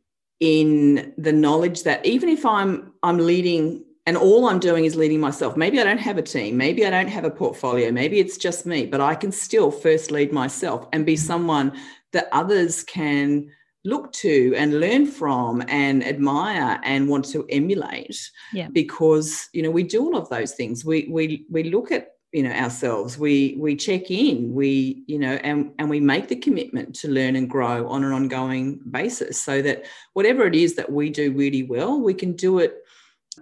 in 0.41 1.13
the 1.17 1.33
knowledge 1.33 1.85
that 1.85 2.05
even 2.05 2.29
if 2.29 2.45
I'm 2.45 2.93
I'm 3.03 3.19
leading 3.19 3.85
and 4.07 4.17
all 4.17 4.49
I'm 4.49 4.59
doing 4.59 4.85
is 4.85 4.97
leading 4.97 5.21
myself, 5.21 5.57
maybe 5.57 5.81
I 5.81 5.85
don't 5.85 5.99
have 5.99 6.19
a 6.19 6.23
team, 6.23 6.57
maybe 6.57 6.85
I 6.85 6.91
don't 6.91 7.09
have 7.09 7.25
a 7.25 7.31
portfolio, 7.31 7.91
maybe 7.91 8.21
it's 8.21 8.37
just 8.37 8.67
me, 8.67 8.85
but 8.87 9.01
I 9.01 9.15
can 9.15 9.33
still 9.33 9.71
first 9.71 10.11
lead 10.11 10.33
myself 10.33 10.87
and 10.93 11.07
be 11.07 11.17
someone 11.17 11.73
that 12.13 12.29
others 12.33 12.85
can 12.85 13.51
look 13.85 14.13
to 14.13 14.55
and 14.57 14.81
learn 14.81 15.07
from 15.07 15.63
and 15.69 16.05
admire 16.05 16.81
and 16.85 17.09
want 17.09 17.25
to 17.27 17.47
emulate 17.51 18.31
yeah. 18.53 18.69
because 18.73 19.49
you 19.53 19.63
know 19.63 19.71
we 19.71 19.83
do 19.83 20.03
all 20.03 20.17
of 20.17 20.29
those 20.31 20.53
things 20.55 20.85
we 20.87 21.07
we 21.11 21.45
we 21.51 21.65
look 21.65 21.93
at 21.93 22.14
you 22.35 22.43
know 22.43 22.51
ourselves. 22.51 23.17
We 23.17 23.57
we 23.59 23.77
check 23.77 24.11
in 24.11 24.53
we 24.53 25.05
you 25.07 25.21
know 25.21 25.35
and 25.45 25.71
and 25.79 25.89
we 25.89 26.01
make 26.01 26.27
the 26.27 26.37
commitment 26.37 26.95
to 26.97 27.09
learn 27.09 27.37
and 27.37 27.49
grow 27.49 27.89
on 27.89 28.03
an 28.03 28.13
ongoing 28.13 28.81
basis 28.91 29.41
so 29.41 29.63
that 29.63 29.85
whatever 30.15 30.45
it 30.45 30.57
is 30.57 30.75
that 30.75 30.91
we 30.91 31.11
do 31.11 31.33
really 31.33 31.63
well 31.63 32.01
we 32.01 32.13
can 32.13 32.33
do 32.33 32.59
it 32.59 32.75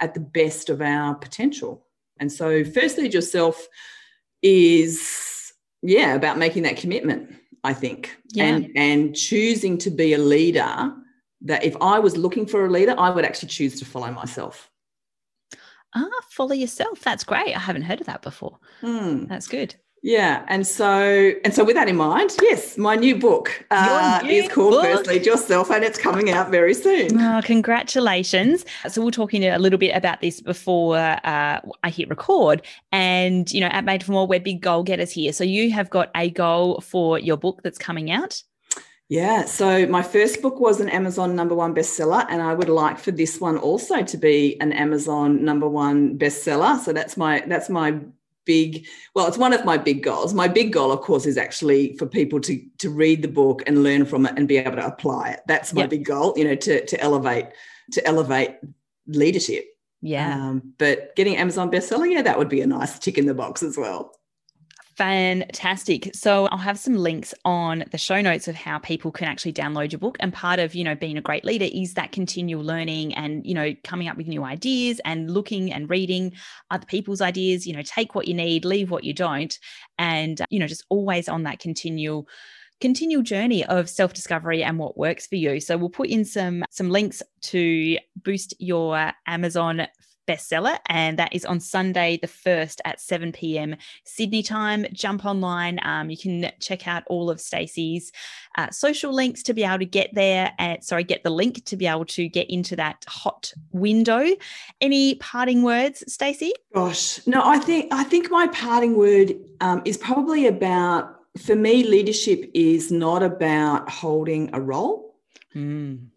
at 0.01 0.13
the 0.13 0.21
best 0.21 0.69
of 0.69 0.83
our 0.83 1.15
potential. 1.15 1.87
And 2.19 2.31
so 2.31 2.65
first 2.65 2.99
lead 2.99 3.15
yourself 3.15 3.67
is 4.43 5.53
yeah 5.81 6.15
about 6.15 6.37
making 6.37 6.65
that 6.65 6.77
commitment 6.77 7.33
i 7.65 7.73
think. 7.73 8.17
Yeah. 8.31 8.45
and 8.45 8.71
and 8.77 9.17
choosing 9.17 9.79
to 9.79 9.91
be 9.91 10.13
a 10.13 10.19
leader 10.19 10.93
that 11.43 11.65
if 11.65 11.77
i 11.81 11.99
was 11.99 12.17
looking 12.17 12.47
for 12.47 12.67
a 12.67 12.71
leader 12.71 12.95
i 12.99 13.09
would 13.09 13.25
actually 13.25 13.49
choose 13.49 13.79
to 13.79 13.85
follow 13.85 14.11
myself 14.11 14.72
Ah, 15.95 16.09
follow 16.29 16.55
yourself. 16.55 17.01
That's 17.01 17.25
great. 17.25 17.55
I 17.55 17.61
haven't 17.61 17.83
heard 17.83 18.01
of 18.01 18.07
that 18.07 18.23
before. 18.23 18.59
Mm. 18.83 19.29
That's 19.29 19.47
good. 19.47 19.75
Yeah, 20.05 20.45
and 20.49 20.67
so 20.67 21.33
and 21.45 21.55
so 21.55 21.63
with 21.63 21.77
that 21.77 21.89
in 21.89 21.95
mind, 21.95 22.37
yes, 22.43 22.77
my 22.77 22.97
new 22.97 23.15
book 23.15 23.65
uh, 23.71 24.21
new 24.25 24.33
is 24.33 24.49
called 24.51 24.73
book. 24.73 24.83
First 24.83 25.07
Lead 25.07 25.25
Yourself, 25.25 25.71
and 25.71 25.85
it's 25.85 25.97
coming 25.97 26.29
out 26.29 26.51
very 26.51 26.75
soon. 26.75 27.21
Oh, 27.21 27.41
congratulations! 27.45 28.65
So 28.89 29.05
we're 29.05 29.13
talking 29.13 29.45
a 29.45 29.61
little 29.61 29.79
bit 29.79 29.95
about 29.95 30.21
this 30.21 30.41
before 30.41 30.97
uh, 30.97 31.61
I 31.85 31.89
hit 31.89 32.09
record, 32.09 32.67
and 32.91 33.49
you 33.53 33.61
know, 33.61 33.69
at 33.69 33.85
Made 33.85 34.03
for 34.03 34.11
More, 34.11 34.27
we're 34.27 34.41
big 34.41 34.61
goal 34.61 34.83
getters 34.83 35.13
here. 35.13 35.33
So 35.33 35.45
you 35.45 35.71
have 35.71 35.89
got 35.89 36.11
a 36.17 36.31
goal 36.31 36.81
for 36.81 37.21
your 37.21 37.37
book 37.37 37.61
that's 37.63 37.79
coming 37.79 38.11
out. 38.11 38.43
Yeah. 39.12 39.44
So 39.44 39.87
my 39.88 40.01
first 40.01 40.40
book 40.40 40.59
was 40.59 40.81
an 40.81 40.88
Amazon 40.88 41.37
number 41.37 41.55
one 41.55 41.75
bestseller, 41.75 42.25
and 42.31 42.40
I 42.40 42.55
would 42.55 42.70
like 42.70 42.98
for 42.98 43.11
this 43.11 43.38
one 43.42 43.59
also 43.59 44.03
to 44.03 44.16
be 44.16 44.59
an 44.59 44.72
Amazon 44.72 45.44
number 45.44 45.68
one 45.68 46.16
bestseller. 46.16 46.79
So 46.79 46.94
that's 46.94 47.18
my 47.18 47.44
that's 47.46 47.68
my 47.68 48.01
big 48.46 48.87
well 49.14 49.27
it's 49.29 49.37
one 49.37 49.53
of 49.53 49.64
my 49.64 49.77
big 49.77 50.03
goals 50.03 50.35
my 50.35 50.48
big 50.48 50.72
goal 50.72 50.90
of 50.90 51.01
course 51.01 51.27
is 51.27 51.38
actually 51.38 51.96
for 51.96 52.07
people 52.07 52.40
to 52.40 52.61
to 52.79 52.90
read 52.90 53.22
the 53.22 53.29
book 53.29 53.62
and 53.68 53.85
learn 53.85 54.05
from 54.05 54.27
it 54.27 54.37
and 54.37 54.48
be 54.48 54.57
able 54.57 54.75
to 54.75 54.85
apply 54.85 55.29
it 55.29 55.38
that's 55.46 55.72
my 55.72 55.83
yep. 55.83 55.90
big 55.90 56.05
goal 56.05 56.35
you 56.37 56.42
know 56.42 56.57
to 56.57 56.85
to 56.87 57.01
elevate 57.01 57.46
to 57.92 58.05
elevate 58.05 58.57
leadership 59.07 59.64
yeah 60.01 60.35
um, 60.35 60.75
but 60.77 61.14
getting 61.14 61.37
amazon 61.37 61.70
bestseller 61.70 62.11
yeah 62.11 62.20
that 62.20 62.37
would 62.37 62.48
be 62.48 62.62
a 62.62 62.66
nice 62.66 62.98
tick 62.98 63.16
in 63.16 63.27
the 63.27 63.33
box 63.35 63.62
as 63.62 63.79
well 63.79 64.12
Fantastic. 64.97 66.11
So 66.15 66.47
I'll 66.49 66.59
have 66.59 66.79
some 66.79 66.95
links 66.95 67.33
on 67.47 67.85
the 67.93 67.99
show 67.99 68.21
notes 68.21 68.47
of 68.47 68.55
how 68.55 68.79
people 68.79 69.11
can 69.11 69.27
actually 69.27 69.55
download 69.55 69.91
your 69.91 69.99
book. 69.99 70.19
And 70.21 70.35
part 70.35 70.59
of, 70.59 70.75
you 70.75 70.85
know, 70.85 70.95
being 70.95 71.17
a 71.17 71.23
great 71.23 71.47
leader 71.47 71.67
is 71.73 71.95
that 71.95 72.13
continual 72.13 72.63
learning 72.63 73.15
and, 73.15 73.45
you 73.47 73.55
know, 73.55 73.73
coming 73.85 74.09
up 74.09 74.19
with 74.19 74.27
new 74.29 74.45
ideas 74.45 75.01
and 75.07 75.31
looking 75.31 75.73
and 75.73 75.89
reading 75.89 76.35
other 76.71 76.85
people's 76.85 77.23
ideas, 77.23 77.67
you 77.67 77.75
know, 77.75 77.83
take 77.83 78.15
what 78.15 78.29
you 78.29 78.35
need, 78.35 78.67
leave 78.67 78.91
what 78.91 79.03
you 79.03 79.15
don't. 79.15 79.59
And, 79.99 80.43
you 80.51 80.59
know, 80.59 80.67
just 80.67 80.85
always 80.91 81.27
on 81.27 81.45
that 81.45 81.59
continual 81.59 82.29
continual 82.83 83.23
journey 83.23 83.65
of 83.67 83.89
self-discovery 83.89 84.65
and 84.65 84.77
what 84.77 84.99
works 84.99 85.27
for 85.29 85.37
you. 85.37 85.61
So 85.61 85.77
we'll 85.77 85.89
put 85.89 86.09
in 86.09 86.25
some 86.25 86.65
some 86.71 86.91
links 86.91 87.23
to 87.43 87.97
boost 88.17 88.55
your 88.59 89.13
Amazon 89.27 89.87
bestseller, 90.27 90.79
and 90.87 91.19
that 91.19 91.35
is 91.35 91.45
on 91.45 91.61
Sunday, 91.61 92.19
the 92.21 92.29
1st 92.29 92.81
at 92.85 93.01
7 93.01 93.33
p.m. 93.33 93.77
Sydney 94.05 94.43
time. 94.43 94.87
Jump 94.93 95.25
online. 95.25 95.79
Um, 95.83 96.11
you 96.11 96.17
can 96.17 96.51
check 96.61 96.87
out 96.87 97.03
all 97.07 97.31
of 97.31 97.41
Stacey's 97.41 98.13
uh, 98.57 98.71
social 98.71 99.13
links 99.13 99.43
to 99.45 99.55
be 99.55 99.65
able 99.65 99.79
to 99.79 99.85
get 99.85 100.15
there. 100.15 100.53
And 100.59 100.83
sorry, 100.83 101.05
get 101.05 101.25
the 101.25 101.31
link 101.31 101.65
to 101.67 101.77
be 101.77 101.87
able 101.87 102.05
to 102.07 102.29
get 102.29 102.51
into 102.51 102.77
that 102.77 103.05
hot 103.09 103.53
window. 103.73 104.27
Any 104.81 105.17
parting 105.17 105.63
words, 105.63 106.05
Stacey? 106.13 106.53
Gosh, 106.75 107.25
no. 107.27 107.43
I 107.45 107.59
think 107.59 107.93
I 107.93 108.05
think 108.05 108.31
my 108.31 108.47
parting 108.49 108.97
word 108.97 109.35
um, 109.61 109.83
is 109.85 109.97
probably 109.97 110.47
about 110.47 111.17
for 111.39 111.57
me. 111.57 111.85
Leadership 111.85 112.51
is 112.55 112.91
not 112.91 113.23
about 113.23 113.89
holding 113.91 114.51
a 114.53 114.61
role. 114.61 115.17
Mm. 115.55 116.09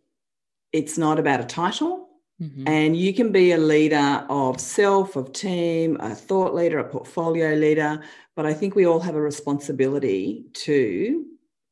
It's 0.71 0.97
not 0.97 1.19
about 1.19 1.39
a 1.39 1.45
title 1.45 2.04
Mm-hmm. 2.41 2.67
And 2.67 2.97
you 2.97 3.13
can 3.13 3.31
be 3.31 3.53
a 3.53 3.57
leader 3.57 4.25
of 4.29 4.59
self, 4.59 5.15
of 5.15 5.31
team, 5.31 5.97
a 5.99 6.13
thought 6.13 6.53
leader, 6.53 6.79
a 6.79 6.83
portfolio 6.83 7.53
leader. 7.55 8.01
But 8.35 8.45
I 8.45 8.53
think 8.53 8.75
we 8.75 8.85
all 8.85 8.99
have 8.99 9.15
a 9.15 9.21
responsibility 9.21 10.45
to 10.65 11.25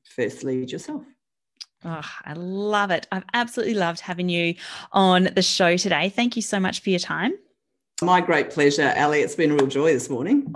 first 0.05 0.43
lead 0.43 0.71
yourself. 0.71 1.03
Oh, 1.85 2.09
I 2.23 2.33
love 2.33 2.91
it. 2.91 3.07
I've 3.11 3.25
absolutely 3.33 3.73
loved 3.73 3.99
having 3.99 4.29
you 4.29 4.55
on 4.93 5.29
the 5.35 5.41
show 5.41 5.75
today. 5.75 6.07
Thank 6.07 6.37
you 6.37 6.41
so 6.41 6.59
much 6.59 6.81
for 6.81 6.89
your 6.89 6.99
time. 6.99 7.33
My 8.01 8.21
great 8.21 8.49
pleasure, 8.49 8.93
Ali. 8.95 9.19
It's 9.19 9.35
been 9.35 9.51
a 9.51 9.55
real 9.55 9.67
joy 9.67 9.93
this 9.93 10.09
morning. 10.09 10.53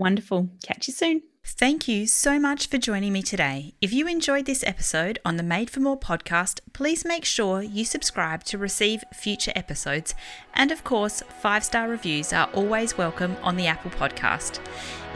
Wonderful. 0.00 0.48
Catch 0.64 0.88
you 0.88 0.94
soon. 0.94 1.22
Thank 1.50 1.88
you 1.88 2.06
so 2.06 2.38
much 2.38 2.68
for 2.68 2.76
joining 2.78 3.12
me 3.12 3.20
today. 3.22 3.74
If 3.80 3.92
you 3.92 4.06
enjoyed 4.06 4.44
this 4.44 4.62
episode 4.64 5.18
on 5.24 5.36
the 5.36 5.42
Made 5.42 5.70
for 5.70 5.80
More 5.80 5.98
podcast, 5.98 6.60
please 6.72 7.04
make 7.04 7.24
sure 7.24 7.62
you 7.62 7.84
subscribe 7.84 8.44
to 8.44 8.58
receive 8.58 9.02
future 9.12 9.50
episodes. 9.56 10.14
And 10.54 10.70
of 10.70 10.84
course, 10.84 11.20
five 11.40 11.64
star 11.64 11.88
reviews 11.88 12.32
are 12.32 12.48
always 12.52 12.96
welcome 12.96 13.36
on 13.42 13.56
the 13.56 13.66
Apple 13.66 13.90
podcast. 13.90 14.60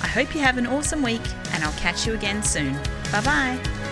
I 0.03 0.07
hope 0.07 0.35
you 0.35 0.41
have 0.41 0.59
an 0.59 0.67
awesome 0.67 1.03
week, 1.03 1.23
and 1.53 1.65
I'll 1.65 1.73
catch 1.73 2.07
you 2.07 2.15
again 2.15 2.43
soon. 2.43 2.75
Bye 3.11 3.23
bye. 3.25 3.88